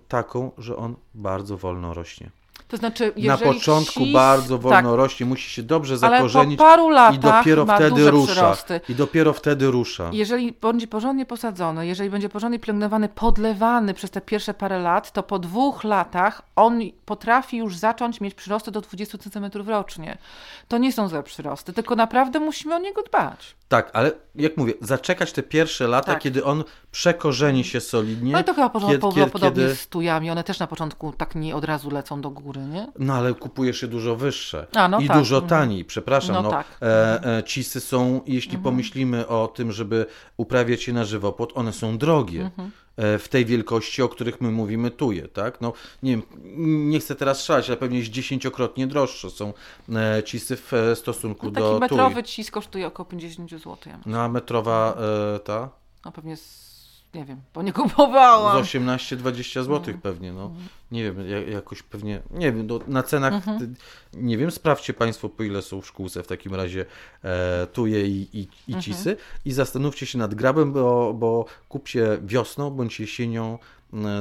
[0.09, 2.31] taką, że on bardzo wolno rośnie.
[2.71, 6.89] To znaczy, Na początku bardzo wolno tak, rośnie, musi się dobrze ale zakorzenić po paru
[6.91, 8.33] latach i dopiero ma wtedy rusza.
[8.33, 8.81] przyrosty.
[8.89, 10.11] I dopiero wtedy rusza.
[10.13, 15.23] Jeżeli będzie porządnie posadzony, jeżeli będzie porządnie pielęgnowany, podlewany przez te pierwsze parę lat, to
[15.23, 20.19] po dwóch latach on potrafi już zacząć mieć przyrosty do 20 cm rocznie.
[20.69, 23.55] To nie są złe przyrosty, tylko naprawdę musimy o niego dbać.
[23.69, 26.23] Tak, ale jak mówię, zaczekać te pierwsze lata, Tak.
[26.23, 28.35] kiedy on przekorzeni się solidnie.
[28.35, 30.31] Ale to chyba porząd- kiedy- po- kiedy- podobnie kiedy- z tujami.
[30.31, 32.87] One też na początku tak nie od razu lecą do góry, nie?
[32.99, 35.19] No ale kupujesz je dużo wyższe A, no i tak.
[35.19, 35.49] dużo Mhm.
[35.51, 36.35] taniej, przepraszam.
[36.35, 36.67] No No, tak.
[36.83, 41.99] e, e, cisy są, jeśli pomyślimy o tym, żeby uprawiać je na żywopłot, one są
[41.99, 42.41] drogie.
[42.43, 42.71] Mhm.
[42.97, 45.61] e, W tej wielkości, o których my mówimy tuje, tak?
[45.61, 45.73] No,
[46.03, 46.23] nie wiem,
[46.91, 49.53] nie chcę teraz strzelać, ale pewnie jest dziesięciokrotnie droższe są
[49.95, 52.23] e, cisy w e, stosunku No, taki do metrowy tuj.
[52.25, 53.77] cis kosztuje około 50 zł.
[53.87, 53.99] Ja.
[54.07, 54.97] No a metrowa
[55.37, 55.69] e, ta?
[56.05, 56.70] No pewnie z,
[57.15, 58.65] nie wiem, bo nie kupowałam.
[58.65, 60.51] Z 18-20 zł pewnie, no.
[60.91, 63.71] Nie wiem, ja- jakoś pewnie, nie wiem, no, na cenach, ty-
[64.15, 66.87] nie wiem, sprawdźcie Państwo, po ile są w szkółce w takim razie
[67.25, 72.71] e, tuje i, i, i cisy i zastanówcie się nad grabem, bo, bo kupcie wiosną
[72.71, 73.59] bądź jesienią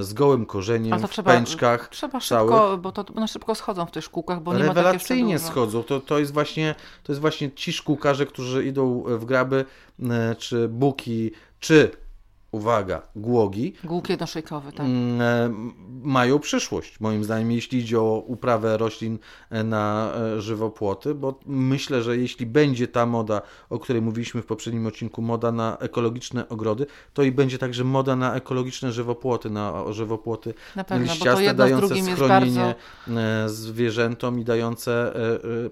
[0.02, 2.52] z gołym korzeniem, w trzeba, pęczkach trzeba całych.
[2.52, 5.84] szybko, bo to one szybko schodzą w tych szkółkach, bo nie ma tak Rewelacyjnie schodzą.
[5.84, 9.66] To, to, jest właśnie, to jest właśnie ci szkółkarze, którzy idą w graby,
[10.38, 11.92] czy buki, czy,
[12.52, 14.86] uwaga, głogi, Głuk jednoszyjkowy, tak.
[14.86, 15.54] mm, e,
[16.04, 22.04] mają przyszłość, moim zdaniem, jeśli idzie o uprawę roślin e, na e, żywopłoty, bo myślę,
[22.04, 26.86] że jeśli będzie ta moda, o której mówiliśmy w poprzednim odcinku, moda na ekologiczne ogrody,
[27.14, 32.76] to i będzie także moda na ekologiczne żywopłoty, na żywopłoty Na pewno, liściaste, dające schronienie
[33.08, 33.54] bardzo...
[33.54, 35.14] zwierzętom i dające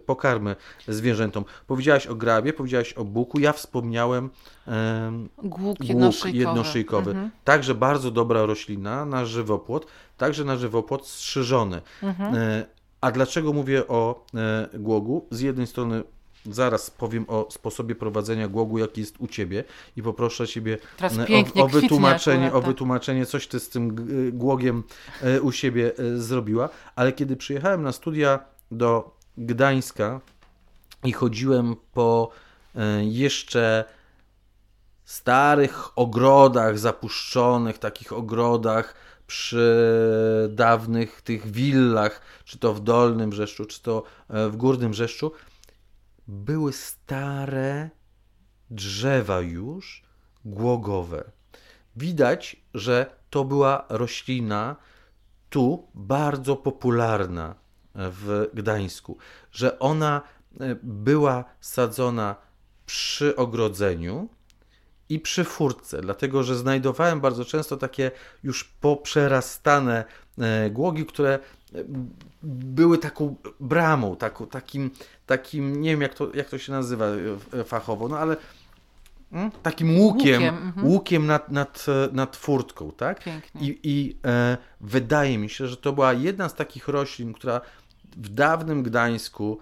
[0.06, 0.56] pokarmy
[0.88, 1.46] zwierzętom.
[1.68, 4.30] Powiedziałaś o grabie, powiedziałaś o buku, ja wspomniałem em,
[5.44, 6.38] Głuk jednoszyjkowy.
[6.38, 7.12] jednoszyjkowy.
[7.12, 7.32] Mhm.
[7.44, 11.82] Także bardzo dobra roślina na żywopłot, także na żywopłot strzyżony.
[12.04, 12.36] Mhm.
[12.36, 12.66] E,
[13.02, 15.26] A dlaczego mówię o e, głogu?
[15.32, 16.04] Z jednej strony
[16.46, 19.64] zaraz powiem o sposobie prowadzenia głogu, jaki jest u Ciebie
[19.98, 23.96] i poproszę Ciebie e, o, o wytłumaczenie, o wytłumaczenie, coś Ty z tym
[24.32, 24.84] głogiem
[25.42, 26.70] u siebie zrobiła.
[26.96, 28.40] Ale kiedy przyjechałem na studia
[28.72, 30.22] do Gdańska
[31.04, 32.30] i chodziłem po
[33.02, 33.86] jeszcze
[35.08, 38.96] starych ogrodach zapuszczonych, takich ogrodach
[39.28, 45.32] przy dawnych tych willach, czy to w Dolnym Brzeszczu, czy to e, w Górnym Brzeszczu,
[46.28, 47.90] były stare
[48.70, 50.04] drzewa już
[50.46, 51.32] głogowe.
[51.96, 54.76] Widać, że to była roślina
[55.50, 57.56] tu bardzo popularna
[57.96, 59.18] w Gdańsku,
[59.52, 60.22] że ona
[60.60, 62.36] e, była sadzona
[62.86, 64.30] przy ogrodzeniu
[65.10, 68.12] i przy furtce, dlatego że znajdowałem bardzo często takie
[68.44, 70.06] już poprzerastane
[70.38, 71.40] e, głogi, które e,
[72.44, 74.92] były taką bramą, taką, takim,
[75.26, 77.06] takim, nie wiem jak to, jak to się nazywa
[77.54, 78.38] e, fachowo, no ale
[79.32, 80.88] mm, takim łukiem, Łukiem, mhm.
[80.88, 83.24] łukiem nad, nad, nad furtką, tak?
[83.24, 83.62] Pięknie.
[83.62, 87.62] I, i e, wydaje mi się, że to była jedna z takich roślin, która
[88.18, 89.60] w dawnym Gdańsku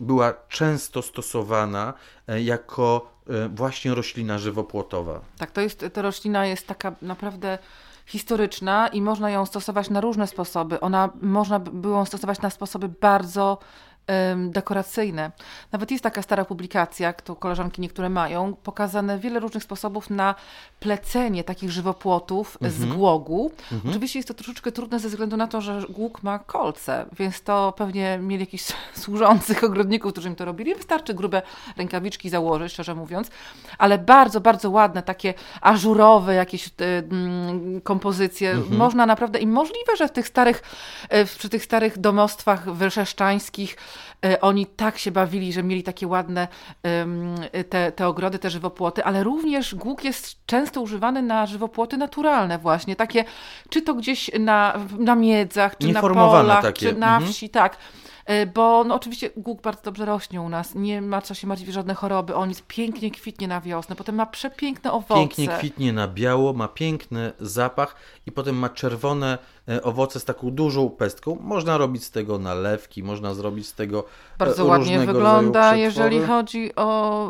[0.00, 1.94] była często stosowana
[2.28, 5.20] e, jako e, właśnie roślina żywopłotowa.
[5.38, 7.58] Tak, to jest, ta roślina jest taka naprawdę
[8.06, 10.80] historyczna i można ją stosować na różne sposoby.
[10.80, 13.58] Ona można by było stosować na sposoby bardzo
[14.48, 15.30] dekoracyjne.
[15.72, 20.34] Nawet jest taka stara publikacja, którą koleżanki niektóre mają, pokazane wiele różnych sposobów na
[20.80, 23.52] plecenie takich żywopłotów z głogu.
[23.90, 27.74] Oczywiście jest to troszeczkę trudne ze względu na to, że głóg ma kolce, więc to
[27.76, 28.64] pewnie mieli jakichś
[29.02, 30.74] służących ogrodników, którzy im to robili.
[30.74, 31.42] Wystarczy grube
[31.76, 33.30] rękawiczki założyć, szczerze mówiąc,
[33.78, 38.54] ale bardzo, bardzo ładne, takie ażurowe jakieś y, mm, kompozycje.
[38.70, 40.62] Można naprawdę i możliwe, że w tych starych,
[41.14, 43.76] y, przy tych starych domostwach wrzeszczańskich
[44.40, 46.48] oni tak się bawili, że mieli takie ładne
[47.68, 52.96] te, te ogrody, te żywopłoty, ale również głuk jest często używany na żywopłoty naturalne właśnie,
[52.96, 53.24] takie
[53.68, 57.32] czy to gdzieś na, na miedzach, czy na polach, takie, czy na mhm.
[57.32, 57.76] wsi, tak.
[58.30, 61.72] Y, Bo no oczywiście głuk bardzo dobrze rośnie u nas, nie ma co się martwić
[61.72, 65.20] żadne choroby, on jest pięknie kwitnie na wiosnę, potem ma przepiękne owoce.
[65.20, 69.38] Pięknie kwitnie na biało, ma piękny zapach i potem ma czerwone e,
[69.82, 71.38] owoce z taką dużą pestką.
[71.40, 76.74] Można robić z tego nalewki, można zrobić z tego e, Bardzo ładnie wygląda, jeżeli chodzi
[76.76, 77.28] o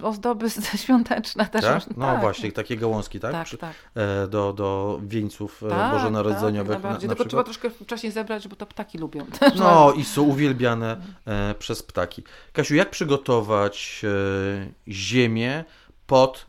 [0.00, 0.46] y, ozdoby
[0.82, 1.64] świąteczne też.
[1.64, 1.96] Tak?
[1.96, 2.20] No tak.
[2.20, 3.32] właśnie, takie gałązki, tak?
[3.32, 3.74] Tak, tak.
[3.94, 8.48] e, Do, do wieńców e, Tak, bożonarodzeniowych tak, na, na Tylko trzeba troszkę wcześniej zebrać,
[8.48, 9.26] bo to ptaki lubią.
[9.26, 9.54] też.
[9.60, 12.22] No i są uwielbiane e, przez ptaki.
[12.52, 15.64] Kasiu, jak przygotować e, ziemię
[16.06, 16.46] pod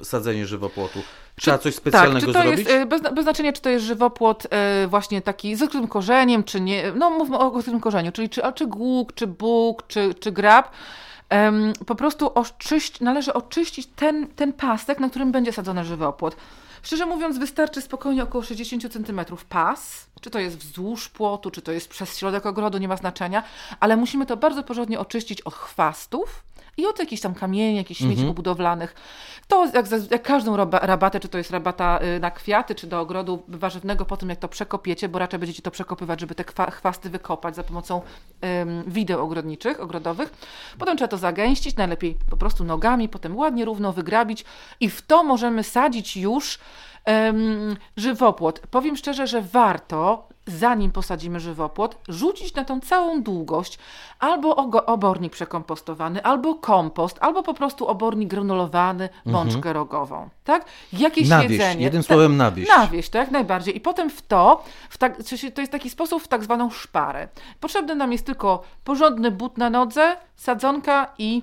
[0.00, 0.98] e, sadzenie żywopłotu?
[1.40, 2.68] Trzeba coś specjalnego tak, czy to zrobić?
[2.68, 6.60] Jest, bez, bez znaczenia, czy to jest żywopłot e, właśnie taki z odkrytym korzeniem, czy
[6.60, 6.92] nie.
[6.92, 10.70] No mówmy o odkrytym korzeniu, czyli czy, czy głuk, czy bóg, czy, czy grab.
[11.86, 16.36] Po prostu oczyść, należy oczyścić ten, ten pasek, na którym będzie sadzony żywopłot.
[16.82, 21.72] Szczerze mówiąc, wystarczy spokojnie około 60 cm pas, czy to jest wzdłuż płotu, czy to
[21.72, 23.42] jest przez środek ogrodu, nie ma znaczenia,
[23.80, 26.44] ale musimy to bardzo porządnie oczyścić od chwastów
[26.76, 28.34] i od jakichś tam kamieni, jakichś śmieci Mhm.
[28.34, 28.94] budowlanych.
[29.48, 33.42] To jak, jak każdą rabatę, czy to jest rabata y, na kwiaty, czy do ogrodu
[33.48, 37.56] warzywnego, po tym jak to przekopiecie, bo raczej będziecie to przekopywać, żeby te chwasty wykopać
[37.56, 38.02] za pomocą
[38.62, 40.32] ym, wideł ogrodniczych, ogrodowych.
[40.78, 44.44] Potem trzeba to zagęścić, najlepiej po prostu nogami, potem ładnie, równo wygrabić
[44.80, 46.58] i w to możemy sadzić już
[47.06, 48.60] em, żywopłot.
[48.70, 53.78] Powiem szczerze, że warto, zanim posadzimy żywopłot, rzucić na tą całą długość
[54.18, 60.28] albo obornik przekompostowany, albo kompost, albo po prostu obornik granulowany, mączkę rogową.
[60.44, 60.64] Tak?
[60.92, 61.84] Jakieś Nawieść, jedzenie.
[61.84, 62.70] jednym Ta- słowem nawieść.
[62.76, 63.76] Nawieść, to jak najbardziej.
[63.76, 65.16] I potem w to, w tak,
[65.54, 67.28] to jest taki sposób w tak zwaną szparę.
[67.60, 71.42] Potrzebny nam jest tylko porządny but na nodze, sadzonka i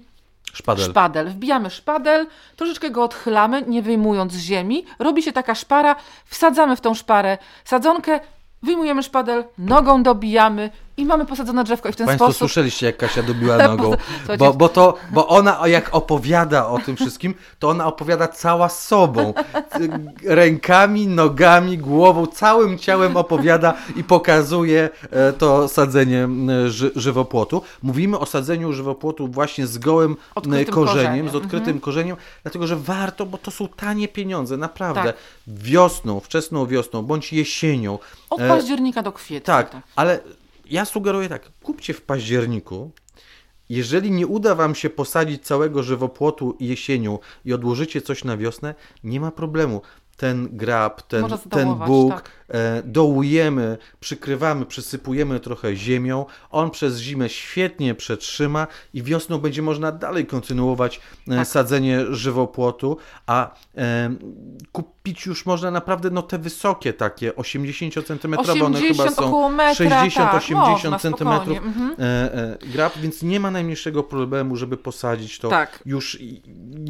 [0.53, 0.86] Szpadel.
[0.86, 1.29] Szpadel.
[1.29, 4.86] Wbijamy szpadel, troszeczkę go odchylamy, nie wyjmując z ziemi.
[4.99, 8.19] Robi się taka szpara, wsadzamy w tą szparę sadzonkę,
[8.63, 11.89] wyjmujemy szpadel, nogą dobijamy i mamy posadzone drzewko.
[11.89, 12.39] I w ten Państwo sposób.
[12.39, 13.93] słyszeliście, jak Kasia dobiła nogą,
[14.38, 19.34] bo, bo, to, bo ona jak opowiada o tym wszystkim, to ona opowiada cała sobą.
[20.23, 26.27] Rękami, nogami, głową, całym ciałem opowiada i pokazuje e, to sadzenie
[26.67, 27.62] ży, żywopłotu.
[27.82, 31.29] Mówimy o sadzeniu żywopłotu właśnie z gołym Odkrytym korzeniem, korzeniem.
[31.29, 35.03] z odkrytym korzeniem, dlatego że warto, bo to są tanie pieniądze, naprawdę.
[35.03, 35.15] Tak.
[35.47, 37.99] Wiosną, wczesną wiosną, bądź jesienią.
[38.29, 39.53] Od e, października do kwietnia.
[39.53, 40.19] tak, ale
[40.73, 42.91] ja sugeruję tak, kupcie w październiku.
[43.69, 49.19] Jeżeli nie uda Wam się posadzić całego żywopłotu jesienią i odłożycie coś na wiosnę, nie
[49.19, 49.81] ma problemu.
[50.17, 52.29] Ten grab, ten, ten bóg, tak.
[52.54, 56.26] E, dołujemy, przykrywamy, przysypujemy trochę ziemią.
[56.52, 61.48] On przez zimę świetnie przetrzyma i wiosną będzie można dalej kontynuować e, Tak.
[61.48, 64.16] sadzenie żywopłotu, a e,
[64.72, 69.50] kupić już można naprawdę no te wysokie takie, 80 cm, one chyba 80 są około
[69.50, 71.96] metra, 60, tak, 80 spokojnie, mhm.
[72.74, 75.80] grab, więc nie ma najmniejszego problemu, żeby posadzić to Tak.
[75.86, 76.18] już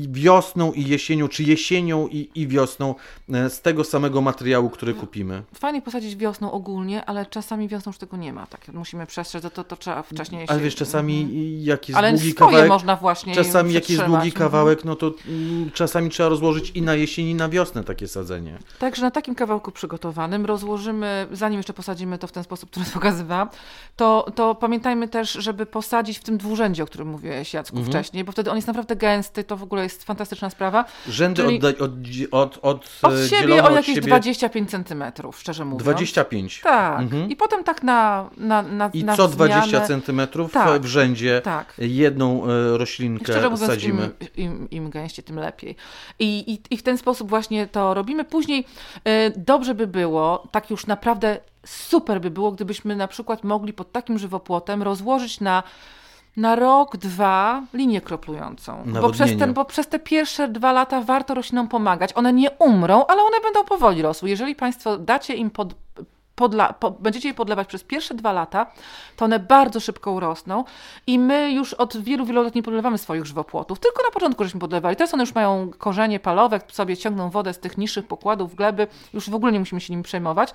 [0.09, 2.95] wiosną i jesienią, czy jesienią i, i wiosną
[3.29, 5.43] z tego samego materiału, który kupimy.
[5.55, 8.47] Fajnie posadzić wiosną ogólnie, ale czasami wiosną już tego nie ma.
[8.47, 11.39] Tak, musimy przestrzec, to, to, trzeba wcześniej Ale się- wiesz, czasami Mhm.
[11.59, 14.09] jak jest Ale długi swoje kawałek, można właśnie czasami jak jest przetrzymać.
[14.09, 14.49] długi Mhm.
[14.49, 18.57] kawałek, no to mm, czasami trzeba rozłożyć i na jesień, i na wiosnę takie sadzenie.
[18.79, 23.49] Także na takim kawałku przygotowanym rozłożymy, zanim jeszcze posadzimy to w ten sposób, który pokazywałam,
[23.95, 27.91] to, to pamiętajmy też, żeby posadzić w tym dwurzędzie, o którym mówiłeś Jacku Mhm.
[27.93, 30.85] wcześniej, bo wtedy on jest naprawdę gęsty, to w ogóle jest fantastyczna sprawa.
[31.07, 35.65] Rzędy Czyli- od, od, od, Od e, siebie o od jakieś siebie 25 centymetrów, szczerze
[35.65, 35.83] mówiąc.
[35.83, 36.61] 25.
[36.63, 36.99] Tak.
[36.99, 37.29] Mhm.
[37.29, 40.81] I potem tak na, na, na I na co 20 zmianę, centymetrów Tak.
[40.81, 41.73] w rzędzie Tak.
[41.77, 44.09] jedną e, roślinkę Szczerze mówiąc, sadzimy.
[44.37, 45.75] im, im, im gęściej, tym lepiej.
[46.19, 48.23] I, i, I w ten sposób właśnie to robimy.
[48.23, 48.65] Później
[49.03, 53.91] e, dobrze by było, tak już naprawdę super by było, gdybyśmy na przykład mogli pod
[53.91, 55.63] takim żywopłotem rozłożyć na,
[56.37, 58.83] na rok, dwa linię kroplującą.
[58.85, 62.11] Bo przez, ten, bo przez te pierwsze dwa lata warto roślinom pomagać.
[62.15, 64.29] One nie umrą, ale one będą powoli rosły.
[64.29, 65.75] Jeżeli Państwo dacie im pod,
[66.43, 68.71] podla, po, będziecie je podlewać przez pierwsze dwa lata,
[69.15, 70.63] to one bardzo szybko urosną
[71.07, 74.59] i my już od wielu, wielu lat nie podlewamy swoich żywopłotów, tylko na początku żeśmy
[74.59, 74.95] podlewali.
[74.95, 79.29] Teraz one już mają korzenie palowe, sobie ciągną wodę z tych niższych pokładów gleby, już
[79.29, 80.53] w ogóle nie musimy się nimi przejmować.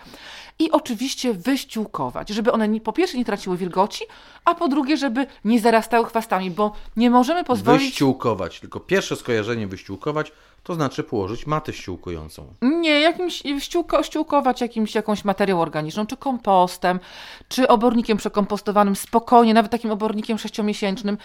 [0.58, 4.04] I oczywiście wyściółkować, żeby one nie, po pierwsze nie traciły wilgoci,
[4.44, 7.82] a po drugie, żeby nie zarastały chwastami, bo nie możemy pozwolić...
[7.82, 8.60] Wyściółkować.
[8.60, 10.32] Tylko pierwsze skojarzenie wyściółkować
[10.68, 12.54] to znaczy położyć matę ściółkującą.
[12.62, 17.00] Nie, jakimś ściółko, ściółkować jakimś, jakąś materią organiczną, czy kompostem,
[17.48, 21.18] czy obornikiem przekompostowanym spokojnie, nawet takim obornikiem sześciomiesięcznym,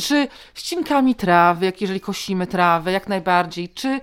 [0.00, 4.00] czy ścinkami trawy, jak jeżeli kosimy trawę, jak najbardziej, czy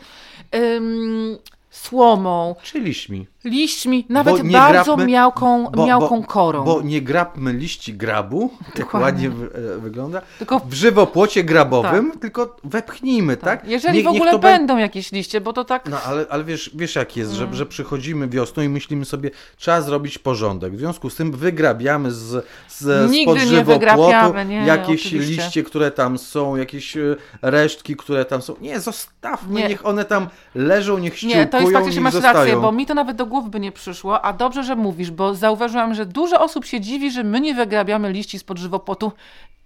[0.55, 1.37] ym,
[1.69, 3.27] słomą, Czy liśćmi.
[3.45, 6.63] Liśćmi, nawet bardzo grabmy- miałką, Bo- miałką bo, korą.
[6.63, 9.29] Bo nie grabmy liści grabu, Dokładnie.
[9.29, 13.67] ładnie e, wygląda, Tylko w żywopłocie grabowym, tylko wepchnijmy, tak?
[13.67, 15.89] jeżeli Niech- w ogóle będą jakieś liście, bo to tak...
[15.89, 17.49] No ale, ale wiesz, wiesz jak jest, Mm.
[17.51, 20.73] że, że przychodzimy wiosną i myślimy sobie, trzeba zrobić porządek.
[20.73, 25.33] W związku z tym wygrabiamy z, z Nigdy spod żywopłotu nie, jakieś oczywiście.
[25.43, 28.55] liście, które tam są, jakieś e, resztki, które tam są.
[28.61, 29.67] Nie, zostawmy, Nie.
[29.69, 32.33] niech one tam leżą, niech ściółkują, Nie, to jest faktycznie, masz zostają.
[32.39, 35.35] rację, bo mi to nawet do głowy by nie przyszło, a dobrze, że mówisz, bo
[35.35, 39.11] zauważyłam, że dużo osób się dziwi, że my nie wygrabiamy liści spod żywopłotu.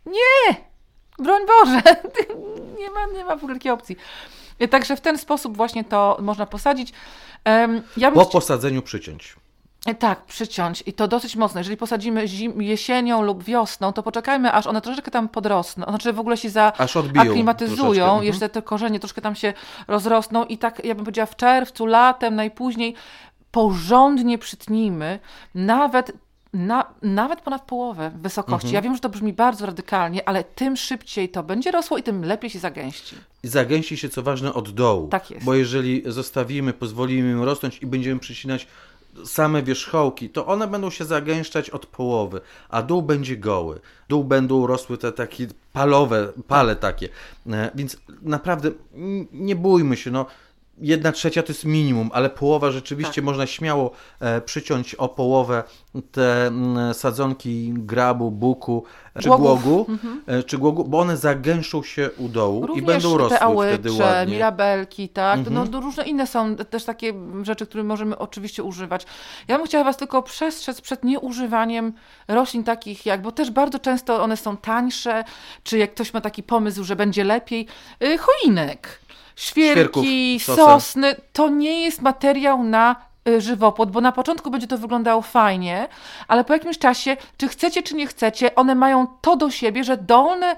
[0.05, 0.55] Nie!
[1.19, 1.81] Broń Boże!
[2.79, 3.95] nie, ma, nie ma w ogóle takiej opcji.
[4.69, 6.93] Także w ten sposób właśnie to można posadzić.
[7.97, 9.35] Ja Po posadzeniu przyciąć.
[9.85, 11.59] E, Tak, przyciąć i to dosyć mocno.
[11.59, 16.19] Jeżeli posadzimy zim, jesienią lub wiosną, to poczekajmy, aż one troszeczkę tam podrosną, znaczy w
[16.19, 18.23] ogóle się Aż odbiją zaaklimatyzują, troszeczkę, mhm.
[18.23, 19.53] jeszcze te korzenie troszkę tam się
[19.87, 22.95] rozrosną i tak, ja bym powiedziała, w czerwcu, latem, najpóźniej
[23.51, 25.19] porządnie przytnijmy,
[25.55, 26.11] nawet
[26.53, 28.67] na, nawet ponad połowę wysokości.
[28.67, 28.73] Mhm.
[28.73, 32.25] Ja wiem, że to brzmi bardzo radykalnie, ale tym szybciej to będzie rosło i tym
[32.25, 33.15] lepiej się zagęści.
[33.43, 35.07] I zagęści się, co ważne, od dołu.
[35.07, 35.45] Tak jest.
[35.45, 38.67] Bo jeżeli zostawimy, pozwolimy im rosnąć i będziemy przycinać
[39.25, 43.79] same wierzchołki, to one będą się zagęszczać od połowy, a dół będzie goły.
[44.09, 47.09] Dół będą rosły te takie palowe, pale takie.
[47.49, 48.71] E, Więc naprawdę
[49.31, 50.25] nie bójmy się, no.
[50.81, 53.23] Jedna trzecia to jest minimum, ale połowa rzeczywiście Tak.
[53.23, 55.63] można śmiało e, przyciąć o połowę
[56.11, 58.83] te mm, sadzonki grabu, buku
[59.19, 59.63] czy Głogów.
[59.63, 59.85] głogu,
[60.27, 63.73] e, czy głogu, bo one zagęszczą się u dołu Również i będą rosły te ałycze,
[63.73, 64.07] wtedy ładnie.
[64.07, 64.29] Mhm.
[64.29, 65.39] mirabelki, tak.
[65.49, 69.05] No, no, różne inne są też takie rzeczy, które możemy oczywiście używać.
[69.47, 71.93] Ja bym chciała Was tylko przestrzec przed nieużywaniem
[72.27, 75.23] roślin takich jak, bo też bardzo często one są tańsze,
[75.63, 77.67] czy jak ktoś ma taki pomysł, że będzie lepiej,
[78.03, 78.99] y, choinek,
[79.35, 85.21] świerki, Świerków, sosny, to nie jest materiał na żywopłot, bo na początku będzie to wyglądało
[85.21, 85.87] fajnie,
[86.27, 89.97] ale po jakimś czasie, czy chcecie, czy nie chcecie, one mają to do siebie, że
[89.97, 90.55] dolne,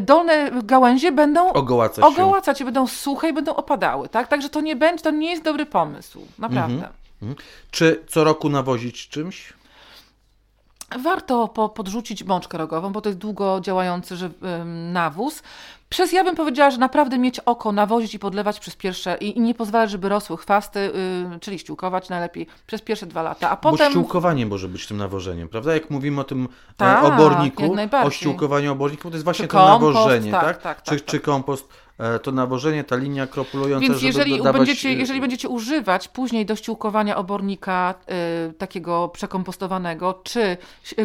[0.00, 4.28] dolne gałęzie będą Ogołacać ogołacać się, będą suche i będą opadały, tak?
[4.28, 6.88] Także to nie będzie, to nie jest dobry pomysł, naprawdę.
[7.22, 7.36] Mhm.
[7.70, 9.52] Czy co roku nawozić czymś?
[11.02, 14.30] Warto po, podrzucić mączkę rogową, bo to jest długo działający ży,
[14.92, 15.42] nawóz.
[15.88, 19.40] Przez, ja bym powiedziała, że naprawdę mieć oko, nawozić i podlewać przez pierwsze i, i
[19.40, 20.78] nie pozwalać, żeby rosły chwasty,
[21.36, 23.92] y, czyli ściółkować najlepiej przez pierwsze dwa lata, a Bo potem...
[23.92, 25.74] ściółkowanie może być tym nawożeniem, prawda?
[25.74, 29.58] Jak mówimy o tym e, Tak, oborniku, o ściółkowaniu oborników, to jest właśnie Czy to
[29.58, 30.62] kompost, nawożenie, tak, tak?
[30.62, 31.83] tak, czy, tak, czy kompost, e,
[32.22, 34.58] to nawożenie, ta linia kropulująca, Więc jeżeli dodawać...
[34.58, 37.94] będziecie, e, jeżeli będziecie używać później do ściółkowania obornika
[38.50, 40.56] y, takiego przekompostowanego czy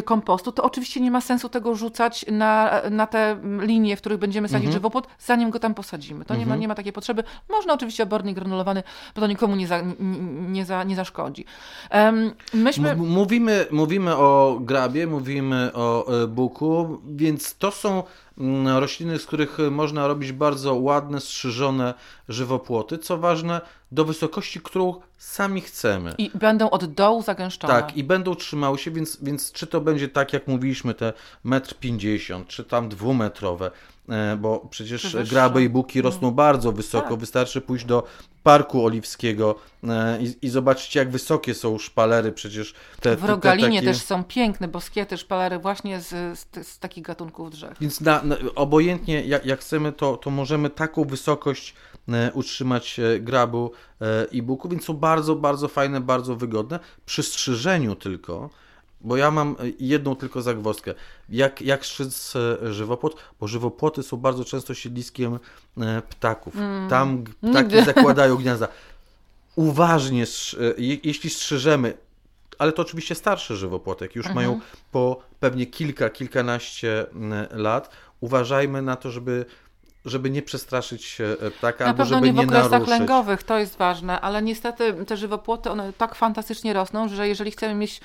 [0.04, 4.48] kompostu, to oczywiście nie ma sensu tego rzucać na, na te linie, w których będziemy
[4.48, 4.72] sadzić Mhm.
[4.72, 6.24] żywopłot, zanim go tam posadzimy.
[6.24, 7.24] To nie, ma, nie ma takiej potrzeby.
[7.50, 8.82] Można oczywiście obornik granulowany,
[9.14, 9.94] bo to nikomu nie, za, nie,
[10.48, 11.44] nie, za, nie zaszkodzi.
[11.90, 12.96] Em, myśmy...
[12.96, 18.02] Mówimy, mówimy o grabie, mówimy o e, buku, więc to są
[18.66, 21.94] rośliny, z których można robić bardzo ładne, strzyżone
[22.28, 22.98] żywopłoty.
[22.98, 23.60] Co ważne,
[23.92, 26.14] do wysokości, którą sami chcemy.
[26.18, 27.74] I będą od dołu zagęszczone.
[27.74, 31.12] Tak, i będą trzymały się, więc, więc czy to będzie tak, jak mówiliśmy, te
[31.46, 33.70] 1,50 m, czy tam dwumetrowe,
[34.38, 37.08] bo przecież graby i buki rosną bardzo wysoko.
[37.08, 37.18] Tak.
[37.18, 38.06] Wystarczy pójść do
[38.42, 39.54] Parku Oliwskiego
[39.88, 42.72] e, i, i zobaczyć, jak wysokie są szpalery przecież.
[42.72, 46.78] Te, W te- te Rogalinie takie- też są piękne boskiety, szpalery właśnie z, z, z
[46.78, 47.78] takich gatunków drzew.
[47.80, 51.74] Więc na, na, obojętnie jak, jak chcemy, to, to możemy taką wysokość
[52.08, 56.78] e, utrzymać e, grabu e, i buku, więc są bardzo, bardzo fajne, bardzo wygodne.
[57.06, 58.50] Przy strzyżeniu tylko,
[59.00, 60.94] bo ja mam e, jedną tylko zagwozdkę.
[61.28, 63.16] Jak, jak strzyc e, żywopłot?
[63.40, 65.38] Bo żywopłoty są bardzo często siedliskiem
[65.80, 66.54] e, ptaków.
[66.90, 67.84] Tam g- ptaki Nigdy.
[67.94, 68.68] zakładają gniazda.
[69.56, 70.26] Uważnie, e,
[70.82, 71.94] je, jeśli strzyżemy,
[72.58, 74.46] ale to oczywiście starsze żywopłoty, jak już Mhm.
[74.46, 74.60] mają
[74.92, 79.44] po pewnie kilka, kilkanaście mm, lat, uważajmy na to, żeby,
[80.04, 81.18] żeby nie przestraszyć
[81.58, 82.90] ptaka, Na albo pewno żeby nie w okresach naruszyć.
[82.98, 87.74] lęgowych, to jest ważne, ale niestety te żywopłoty, one tak fantastycznie rosną, że jeżeli chcemy
[87.74, 88.00] mieć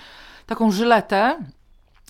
[0.46, 1.38] taką żyletę,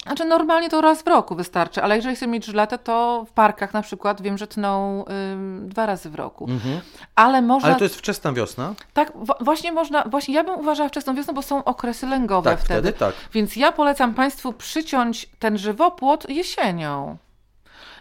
[0.05, 3.73] znaczy normalnie to raz w roku wystarczy, ale jeżeli chcemy mieć żyletę, to w parkach
[3.73, 6.45] na przykład wiem, że tną ym, dwa razy w roku.
[6.49, 6.79] Mhm.
[7.15, 8.73] Ale można, Ale to jest wczesna wiosna?
[8.93, 12.81] tak, właśnie można, właśnie ja bym uważała wczesną wiosną, bo są okresy lęgowe Tak, wtedy.
[12.81, 13.15] wtedy tak.
[13.33, 17.17] Więc ja polecam Państwu przyciąć ten żywopłot jesienią.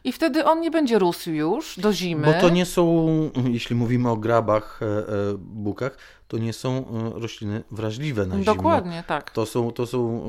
[0.04, 2.26] I wtedy on nie będzie rósł już do zimy.
[2.26, 3.06] Bo to nie są,
[3.44, 5.04] jeśli mówimy o grabach, e, e,
[5.38, 5.96] bukach,
[6.34, 6.84] to nie są
[7.16, 8.54] e, rośliny wrażliwe na zimno.
[8.54, 9.30] Dokładnie, tak.
[9.30, 10.22] To są, to są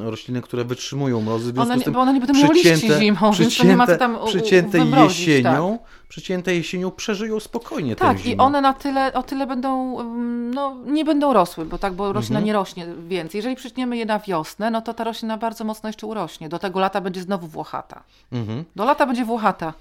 [0.00, 3.32] rośliny, które wytrzymują mrozy, w One, nie- tym bo one nie będą miały liści zimą,
[3.32, 5.78] więc to nie ma co tam u- przycięte wymrozić, jesienią,
[6.08, 8.42] przycięte jesienią przeżyją spokojnie tę Tak, i zimę.
[8.44, 10.02] one na tyle, o tyle będą,
[10.54, 12.46] no nie będą rosły, bo tak, bo roślina Mhm.
[12.46, 13.38] nie rośnie więcej.
[13.38, 16.48] Jeżeli przytniemy je na wiosnę, no to ta roślina bardzo mocno jeszcze urośnie.
[16.48, 18.02] Do tego lata będzie znowu włochata.
[18.32, 18.64] Mhm.
[18.76, 19.74] Do lata będzie włochata.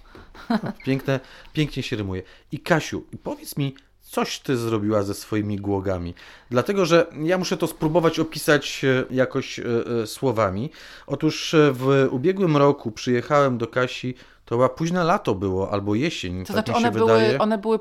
[0.86, 1.20] Piękne,
[1.54, 2.22] pięknie się rymuje.
[2.52, 3.76] I Kasiu, powiedz mi,
[4.12, 6.14] coś ty zrobiła ze swoimi głogami.
[6.50, 9.64] Dlatego, że ja muszę to spróbować opisać e, jakoś e,
[10.04, 10.70] e, słowami.
[11.08, 16.54] Otóż w ubiegłym roku przyjechałem do Kasi, to chyba późne lato było, albo jesień, To
[16.54, 17.28] tak znaczy one wydaje.
[17.28, 17.80] były, one były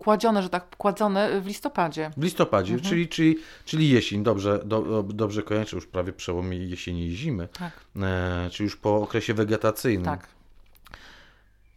[0.00, 2.10] kładzione, że tak, kładzone w listopadzie.
[2.16, 2.90] W listopadzie, Mhm.
[2.90, 7.72] czyli, czyli, czyli jesień, dobrze, do, dobrze kojarzę, już prawie przełomie jesieni i zimy, Tak,
[8.02, 10.04] e, czyli już po okresie wegetacyjnym.
[10.04, 10.26] tak.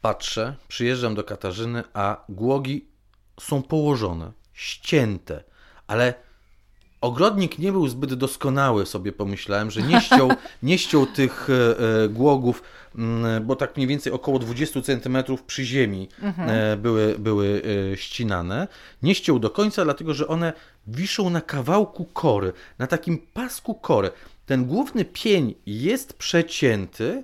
[0.01, 2.85] Patrzę, przyjeżdżam do Katarzyny, a głogi
[3.39, 5.43] są położone, ścięte,
[5.87, 6.13] ale
[7.01, 10.29] ogrodnik nie był zbyt doskonały, sobie pomyślałem, że nie ściął,
[10.63, 12.63] nie ściął tych e, e, głogów,
[12.95, 15.17] mm, bo tak mniej więcej około 20 cm
[15.47, 17.61] przy ziemi e, były, były
[17.95, 18.67] ścinane.
[19.03, 20.53] Nie ściął do końca, dlatego że one
[20.87, 24.11] wiszą na kawałku kory, na takim pasku kory.
[24.45, 27.23] Ten główny pień jest przecięty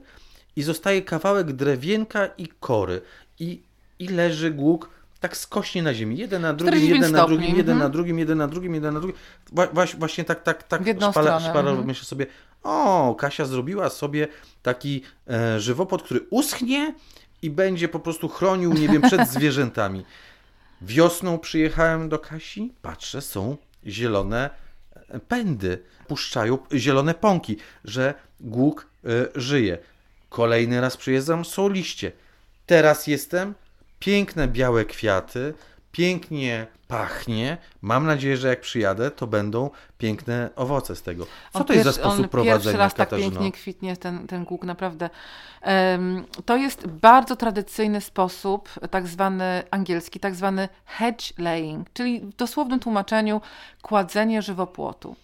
[0.55, 3.01] i zostaje kawałek drewienka i kory.
[3.39, 3.61] I,
[3.99, 4.94] i leży głuk
[5.27, 6.17] tak skośnie na ziemi.
[6.17, 7.79] Jeden na drugim, 45 jeden na drugim, jeden mhm.
[7.79, 9.17] na drugim, jeden na drugim, jeden na drugim.
[9.53, 11.87] Wła- Właśnie, tak, tak, tak szpala, szpala mhm.
[11.87, 12.25] myślę sobie,
[12.63, 14.27] o, Kasia zrobiła sobie
[14.63, 16.93] taki e, żywopłot, który uschnie
[17.41, 20.05] i będzie po prostu chronił, nie wiem, przed zwierzętami.
[20.81, 23.57] Wiosną przyjechałem do Kasi, patrzę, są
[23.87, 24.49] zielone
[25.09, 29.77] e, pędy, puszczają zielone pąki, że głuk e, żyje.
[30.29, 32.11] Kolejny raz przyjeżdżam, są liście.
[32.65, 33.53] Teraz jestem,
[33.99, 35.53] piękne białe kwiaty,
[35.91, 37.57] pięknie pachnie.
[37.81, 41.25] Mam nadzieję, że jak przyjadę, to będą piękne owoce z tego.
[41.53, 43.31] Co On to jest za pierwszy- on sposób Pierwszy prowadzenia, raz tak Katarzyno?
[43.31, 45.09] pięknie kwitnie ten, ten głuk, naprawdę.
[45.61, 52.35] Em, to jest bardzo tradycyjny sposób, tak zwany angielski, tak zwany hedge laying, czyli w
[52.35, 53.41] dosłownym tłumaczeniu
[53.81, 55.15] kładzenie żywopłotu.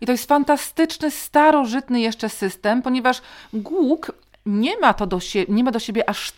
[0.00, 3.22] I to jest fantastyczny, starożytny jeszcze system, ponieważ
[3.52, 4.12] głuk
[4.46, 6.32] nie ma, to do, sie- nie ma do siebie aż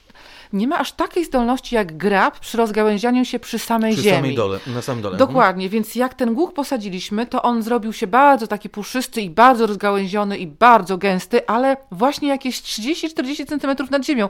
[0.52, 4.16] nie ma aż takiej zdolności jak grab przy rozgałęzianiu się przy samej Przy ziemi.
[4.16, 5.14] samej dole, na samym dole.
[5.14, 5.28] Mhm.
[5.28, 9.66] Dokładnie, więc jak ten głuk posadziliśmy, to on zrobił się bardzo taki puszysty i bardzo
[9.66, 14.28] rozgałęziony i bardzo gęsty, ale właśnie jakieś 30-40 cm nad ziemią.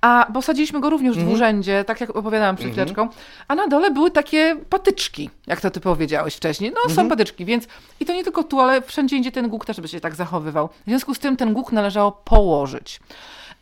[0.00, 3.08] A posadziliśmy go również w dwurzędzie, tak jak opowiadałam przed chwileczką,
[3.48, 6.72] a na dole były takie patyczki, jak to ty powiedziałeś wcześniej.
[6.88, 7.64] No są patyczki, więc
[8.00, 10.68] i to nie tylko tu, ale wszędzie indziej ten głuk też by się tak zachowywał.
[10.68, 13.00] W związku z tym ten głuk należało położyć.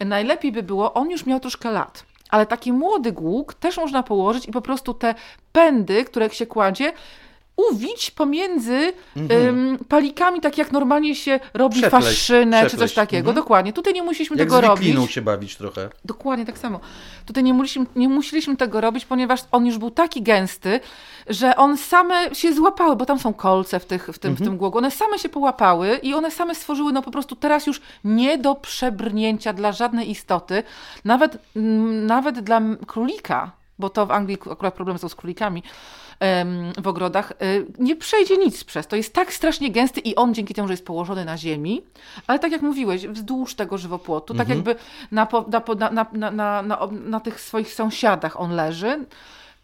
[0.04, 4.48] Najlepiej by było, on już miał troszkę lat, ale taki młody głuk też można położyć
[4.48, 5.14] i po prostu te
[5.52, 6.92] pędy, które się kładzie,
[7.56, 13.30] uwić pomiędzy ym, palikami, tak jak normalnie się robi Przepleść, faszynę czy coś takiego.
[13.30, 13.44] Mhm.
[13.44, 13.72] Dokładnie.
[13.72, 15.12] Tutaj nie musieliśmy Jak tego robić.
[15.12, 15.88] się bawić trochę.
[16.04, 16.80] Dokładnie tak samo.
[17.26, 20.80] Tutaj nie musieliśmy, nie musieliśmy tego robić, ponieważ on już był taki gęsty,
[21.26, 24.56] że one same się złapały, bo tam są kolce w, tych, w, tym, w tym
[24.56, 24.78] głogu.
[24.78, 28.54] One same się połapały i one same stworzyły no po prostu teraz już nie do
[28.54, 30.62] przebrnięcia dla żadnej istoty,
[31.04, 35.62] nawet, mm, nawet dla królika, bo to w Anglii akurat problem są z królikami
[36.82, 38.96] w ogrodach, y, nie przejdzie nic przez to.
[38.96, 41.82] Jest tak strasznie gęsty i on dzięki temu, że jest położony na ziemi,
[42.26, 44.76] ale tak jak mówiłeś, wzdłuż tego żywopłotu, tak jakby
[45.12, 49.04] na, po- na, po- na, na, na, na, na, na tych swoich sąsiadach on leży,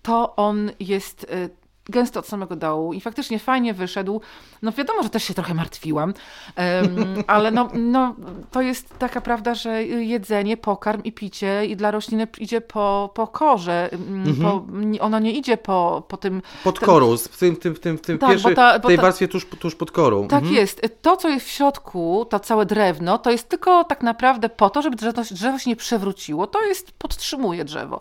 [0.03, 1.50] to on jest y,
[1.89, 4.20] gęsto od samego dołu i faktycznie fajnie wyszedł.
[4.62, 6.14] No wiadomo, że też się trochę martwiłam,
[6.57, 8.14] em, ale no, no,
[8.51, 13.26] to jest taka prawda, że jedzenie, pokarm i picie i dla rośliny idzie po, po
[13.26, 13.89] korze.
[13.93, 17.99] mm, Po, nie- ono nie idzie po, po tym Pod korą, w tym, tym, tym,
[17.99, 20.28] tym Tak, bo ta- bo tej ta- warstwie tuż, tuż pod korą.
[20.28, 20.55] Tak Mhm.
[20.55, 20.83] jest.
[21.03, 24.83] To, co jest w środku, to całe drewno, to jest tylko tak naprawdę po to,
[24.83, 26.47] żeby drzewo, drzewo się nie przewróciło.
[26.47, 28.01] To jest, podtrzymuje drzewo.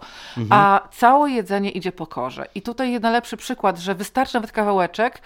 [0.50, 2.48] A całe jedzenie idzie po korze.
[2.56, 5.22] I tutaj najlepszy przykład, że wystarczy nawet kawałeczek,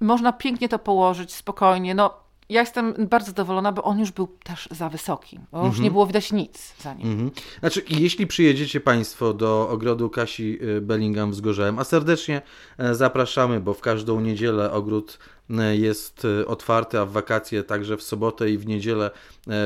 [0.00, 1.94] można pięknie to położyć spokojnie.
[1.94, 5.40] No, ja jestem bardzo zadowolona, bo on już był też za wysoki.
[5.52, 7.12] Bo już nie było widać nic za nim.
[7.12, 7.30] Mhm.
[7.60, 12.42] Znaczy, jeśli przyjedziecie Państwo do ogrodu Kasi y, Bellingham w Zgorzałem, a serdecznie
[12.78, 15.18] e, zapraszamy, bo w każdą niedzielę ogród
[15.50, 19.10] e, jest e, otwarty, a w wakacje także w sobotę i w niedzielę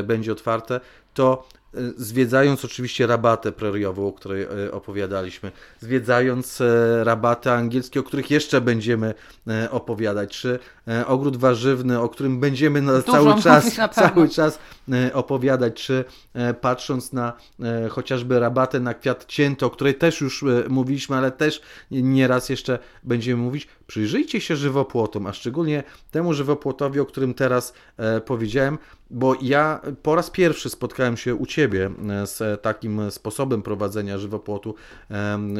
[0.04, 0.80] będzie otwarte,
[1.14, 1.48] to
[1.96, 8.60] zwiedzając oczywiście rabatę preriową, o której e, opowiadaliśmy, zwiedzając e, rabaty angielskie, o których jeszcze
[8.60, 9.14] będziemy
[9.48, 10.58] e, opowiadać, czy
[10.88, 14.58] e, ogród warzywny, o którym będziemy na Dużo cały czas, na cały czas
[14.92, 16.04] e, opowiadać, czy
[16.34, 21.16] e, patrząc na e, chociażby rabatę na kwiat cięty, o której też już e, mówiliśmy,
[21.16, 27.34] ale też nieraz jeszcze będziemy mówić, przyjrzyjcie się żywopłotom, a szczególnie temu żywopłotowi, o którym
[27.34, 28.78] teraz e, powiedziałem,
[29.10, 31.90] bo ja po raz pierwszy spotkałem się u Ciebie
[32.22, 34.74] e, z takim sposobem prowadzenia żywopłotu,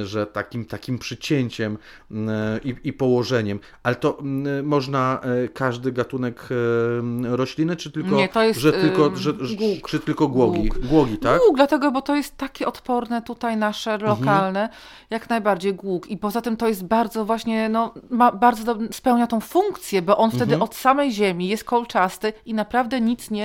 [0.04, 1.78] że takim, takim przycięciem
[2.10, 2.30] m,
[2.64, 4.18] i, i położeniem, ale to
[4.62, 9.88] można e, każdy gatunek e, rośliny, czy tylko, Nie, to jest, że tylko, że, głuk.
[9.88, 10.86] czy tylko głogi, Głuk.
[10.86, 11.40] głogi tak?
[11.40, 14.68] Głuk, dlatego, bo to jest takie odporne tutaj nasze lokalne,
[15.10, 16.10] jak najbardziej głuk.
[16.10, 20.16] I poza tym to jest bardzo właśnie, no, ma, bardzo do, spełnia tą funkcję, bo
[20.16, 23.37] on wtedy od samej ziemi jest kolczasty i naprawdę nic nie,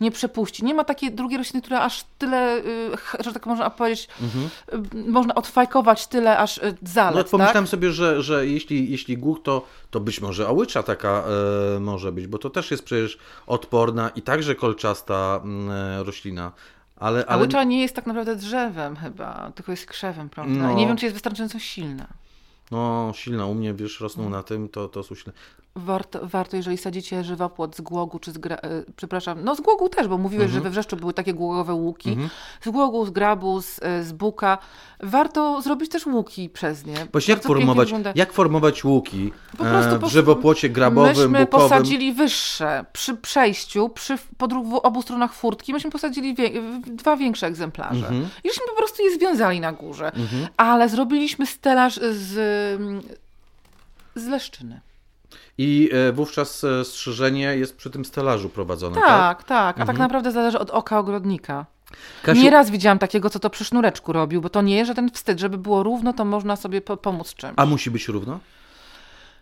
[0.00, 0.64] nie przepuści.
[0.64, 2.62] Nie ma takiej drugiej rośliny, która aż tyle, y,
[3.24, 4.08] że tak można powiedzieć,
[4.72, 7.30] y, można odfajkować tyle aż y, zalet, No, tak?
[7.30, 11.24] pomyślałem sobie, że, że jeśli, jeśli głuk, to, to być może ałycza taka
[11.76, 16.52] e, może być, bo to też jest przecież odporna i także kolczasta mm, e, roślina.
[16.96, 20.54] Ale, ale łycza nie jest tak naprawdę drzewem chyba, tylko jest krzewem, prawda?
[20.54, 20.72] No.
[20.74, 22.06] Nie wiem, czy jest wystarczająco silna.
[22.70, 25.32] No, silna u mnie, wiesz, rosną na tym, to, to są silne.
[25.76, 28.56] Warto, warto, jeżeli sadzicie żywopłot z głogu, czy z gra...
[28.56, 32.16] e, przepraszam, no z głogu też, bo mówiłeś, że we Wrzeszczu były takie głogowe łuki.
[32.60, 34.58] Z głogu, z grabu, z, e, z buka.
[35.00, 37.06] Warto zrobić też łuki przez nie.
[37.12, 41.68] Właśnie jak formować, jak formować łuki Po prostu e, w żywopłocie grabowym, Myśmy bukowym?
[41.68, 42.84] posadzili wyższe.
[42.92, 44.46] Przy przejściu, przy, po
[44.82, 46.50] obu stronach furtki, myśmy posadzili wie,
[46.86, 48.08] dwa większe egzemplarze.
[48.08, 48.28] Mhm.
[48.44, 50.12] I żeśmy po prostu je związali na górze.
[50.56, 52.38] Ale zrobiliśmy stelaż z,
[54.14, 54.80] z leszczyny.
[55.58, 59.06] I e, wówczas e, strzyżenie jest przy tym stelażu prowadzone, tak?
[59.06, 59.76] Tak, tak.
[59.76, 59.86] A Mhm.
[59.86, 61.66] tak naprawdę zależy od oka ogrodnika.
[62.22, 65.40] Kasiu, Nieraz widziałam takiego, co to przy sznureczku robił, bo to nie jest żaden wstyd.
[65.40, 67.52] Żeby było równo, to można sobie po pomóc czymś.
[67.56, 68.40] A musi być równo?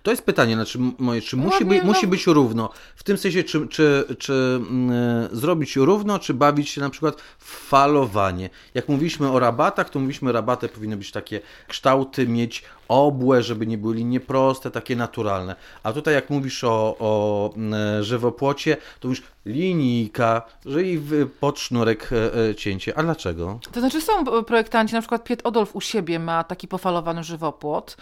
[0.02, 1.84] To jest pytanie, znaczy moje, czy musi, być, no.
[1.84, 2.70] musi być równo?
[2.96, 4.60] W tym sensie, czy, czy, czy
[4.90, 8.50] e, zrobić równo, czy bawić się na przykład w falowanie?
[8.74, 13.78] Jak mówiliśmy o rabatach, to mówiliśmy, rabaty powinny być takie kształty, mieć obłe, żeby nie
[13.78, 15.56] były linie proste, takie naturalne.
[15.82, 21.00] A tutaj jak mówisz o, o mm, żywopłocie, to już linijka, że i
[21.40, 22.98] pod sznurek e, e, cięcie.
[22.98, 23.58] A dlaczego?
[23.72, 27.96] To znaczy są e, projektanci, na przykład Piet Odolf u siebie ma taki pofalowany żywopłot.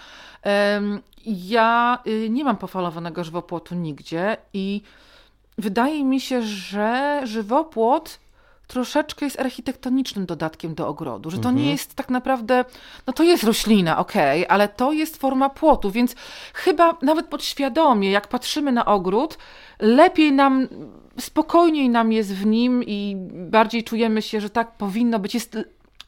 [1.27, 4.83] Ja y, nie mam pofalowanego żywopłotu nigdzie i
[5.59, 8.19] wydaje mi się, że żywopłot
[8.75, 12.65] troszeczkę jest architektonicznym dodatkiem do ogrodu, że to nie jest tak naprawdę,
[13.07, 16.15] no to jest roślina, okej, ale to jest forma płotu, więc
[16.55, 19.39] chyba nawet podświadomie, jak patrzymy na ogród,
[19.81, 20.69] lepiej nam,
[21.19, 23.17] spokojniej nam jest w nim i
[23.51, 25.35] bardziej czujemy się, że tak powinno być.
[25.35, 25.59] Jest,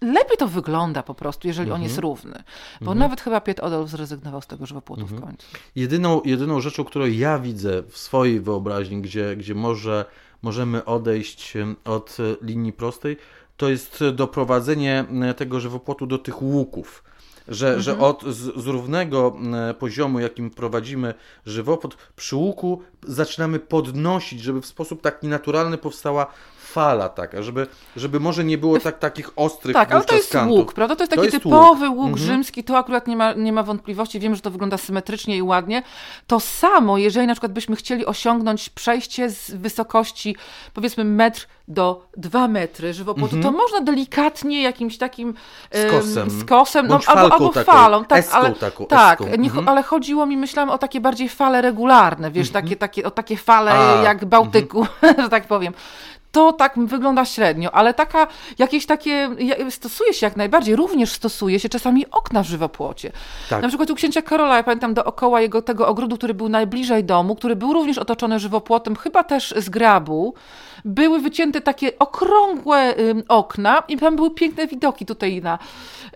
[0.01, 2.43] lepiej to wygląda po prostu, jeżeli on jest równy.
[2.81, 5.47] Bo nawet chyba Piet Odolf zrezygnował z tego żywopłotu w końcu.
[5.77, 10.05] Jedyną, jedyną rzeczą, którą ja widzę w swojej wyobraźni, gdzie, gdzie może,
[10.47, 13.17] możemy odejść od e, linii prostej,
[13.57, 17.05] to jest doprowadzenie e, tego żywopłotu do tych łuków.
[17.49, 19.37] Że, że od z, z równego
[19.71, 21.15] e, poziomu, jakim prowadzimy
[21.47, 26.27] żywopłot, przy łuku zaczynamy podnosić, żeby w sposób taki naturalny powstała
[26.67, 30.59] fala taka, żeby, żeby może nie było tak, takich ostrych Tak, ale to jest kantów.
[30.59, 30.97] łuk, prawda?
[30.97, 31.99] To jest To taki jest typowy łuk.
[31.99, 32.27] łuk, Mhm.
[32.27, 35.83] rzymski, to akurat nie ma, nie ma wątpliwości, wiem, że to wygląda symetrycznie i ładnie.
[36.27, 40.37] To samo, jeżeli na przykład byśmy chcieli osiągnąć przejście z wysokości
[40.75, 45.35] powiedzmy metr do dwa metry żywopłotu, to można delikatnie jakimś takim
[45.71, 46.31] em, Skosem.
[46.41, 48.05] skosem no, albo, albo taką, falą.
[48.05, 49.69] Tak, ale, taką, tak nie, Mhm.
[49.69, 53.73] ale chodziło mi, myślałam o takie bardziej fale regularne, wiesz, takie, takie, o takie fale
[53.73, 54.87] A, jak Bałtyku,
[55.23, 55.73] że tak powiem
[56.33, 58.27] to tak wygląda średnio, ale taka,
[58.59, 59.31] jakieś takie,
[59.71, 63.13] stosuje się jak najbardziej, również stosuje się czasami okna w żywopłocie.
[63.51, 63.63] Tak.
[63.63, 67.37] Na przykład u księcia Karola, ja pamiętam dookoła jego tego ogrodu, który był najbliżej domu,
[67.37, 70.35] który był również otoczony żywopłotem, chyba też z grabu,
[70.85, 72.95] były wycięte takie okrągłe
[73.29, 75.59] okna i tam były piękne widoki tutaj na,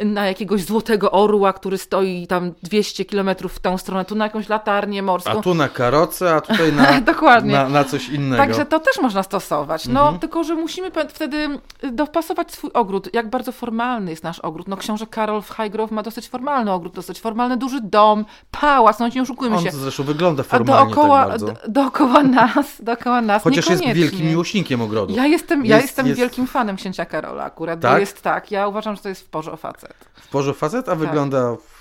[0.05, 4.49] na jakiegoś złotego orła, który stoi tam 200 kilometrów w tą stronę, tu na jakąś
[4.49, 5.31] latarnię morską.
[5.39, 7.53] A tu na karocę, a tutaj na, Dokładnie.
[7.53, 8.43] na, na coś innego.
[8.43, 9.87] Także to też można stosować.
[9.89, 10.19] No, Mhm.
[10.19, 11.49] tylko że musimy wtedy
[11.93, 13.15] dopasować swój ogród.
[13.15, 14.69] Jak bardzo formalny jest nasz ogród.
[14.69, 18.25] No, książę Karol w Highgrove ma dosyć formalny ogród, dosyć formalny, duży dom,
[18.61, 19.71] pałac, no nie oszukujmy On się.
[19.71, 24.50] zresztą wygląda A formalnie dookoła, tak do, dookoła nas, dookoła nas Chociaż jest wielkim miłośnikiem
[24.83, 25.15] ogrodu.
[25.15, 28.01] Ja jestem, ja Jest- jestem jest- wielkim fanem księcia Karola akurat, Tak?
[28.01, 29.95] jest tak, ja uważam, że to jest w porze facet.
[30.15, 30.93] W porze facet, Tak.
[30.93, 31.81] a wygląda w-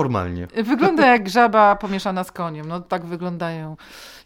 [0.00, 0.46] formalnie.
[0.64, 2.68] Wygląda jak żaba pomieszana z koniem.
[2.68, 3.76] No tak wyglądają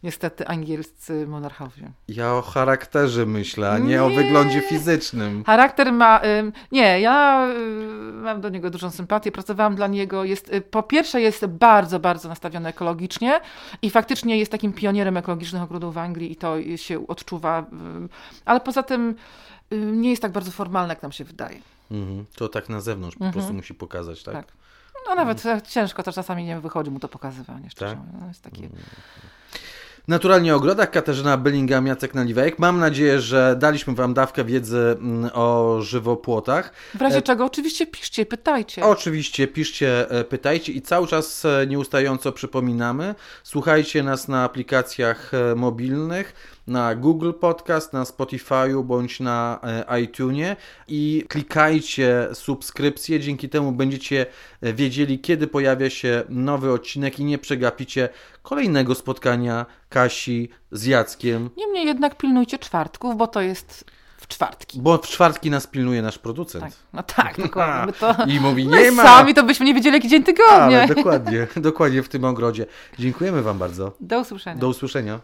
[0.03, 1.91] niestety angielscy monarchowie.
[2.09, 4.17] Ja o charakterze myślę, a nie, o Nie.
[4.17, 5.45] wyglądzie fizycznym.
[5.45, 6.21] Charakter ma.
[6.25, 9.33] ym, Nie, ja y, mam do niego dużą sympatię.
[9.33, 10.25] Pracowałam dla niego.
[10.25, 13.41] Jest, y, po pierwsze, jest bardzo, bardzo nastawiony ekologicznie
[13.83, 17.59] i faktycznie jest takim pionierem ekologicznych ogrodów w Anglii i to się odczuwa.
[17.73, 18.09] ym,
[18.45, 19.15] Ale poza tym
[19.93, 21.59] nie jest tak bardzo formalny, jak nam się wydaje.
[21.91, 22.25] Mhm.
[22.37, 24.35] To tak na zewnątrz po prostu musi pokazać, tak?
[24.35, 24.47] Tak.
[25.09, 28.21] No nawet e, ciężko to czasami nie wychodzi mu to pokazywanie, szczerze Tak?
[28.21, 28.69] No, jest takie...
[30.09, 32.59] Naturalnie o ogrodach Katarzyna Bellingham, Jacek Naliwajek.
[32.59, 36.73] Mam nadzieję, że daliśmy Wam dawkę wiedzy mm, o żywopłotach.
[36.95, 38.85] W razie czego oczywiście piszcie, pytajcie.
[38.85, 43.15] Oczywiście piszcie, e, pytajcie i cały czas e, nieustająco przypominamy.
[43.43, 46.35] Słuchajcie nas na aplikacjach e, mobilnych,
[46.71, 50.57] na Google Podcast, na Spotify'u bądź na e, iTunie
[50.89, 53.21] i klikajcie subskrypcję.
[53.21, 54.27] Dzięki temu będziecie
[54.61, 58.09] e, wiedzieli, kiedy pojawia się nowy odcinek i nie przegapicie
[58.43, 63.85] kolejnego spotkania Kasi z Jackiem, Niemniej jednak pilnujcie czwartków, bo to jest
[64.17, 64.81] w czwartki.
[64.81, 66.65] bo w czwartki nas pilnuje nasz producent.
[66.65, 66.73] Tak.
[66.93, 67.87] No tak, dokładnie.
[67.87, 68.25] My to...
[68.35, 69.03] I mówi, My nie ma!
[69.03, 70.83] sami to byśmy nie wiedzieli, jaki dzień tygodnia.
[70.83, 72.67] Ale dokładnie, dokładnie w tym ogrodzie.
[72.99, 73.93] Dziękujemy Wam bardzo.
[74.01, 74.61] Do usłyszenia.
[74.61, 75.21] Do usłyszenia.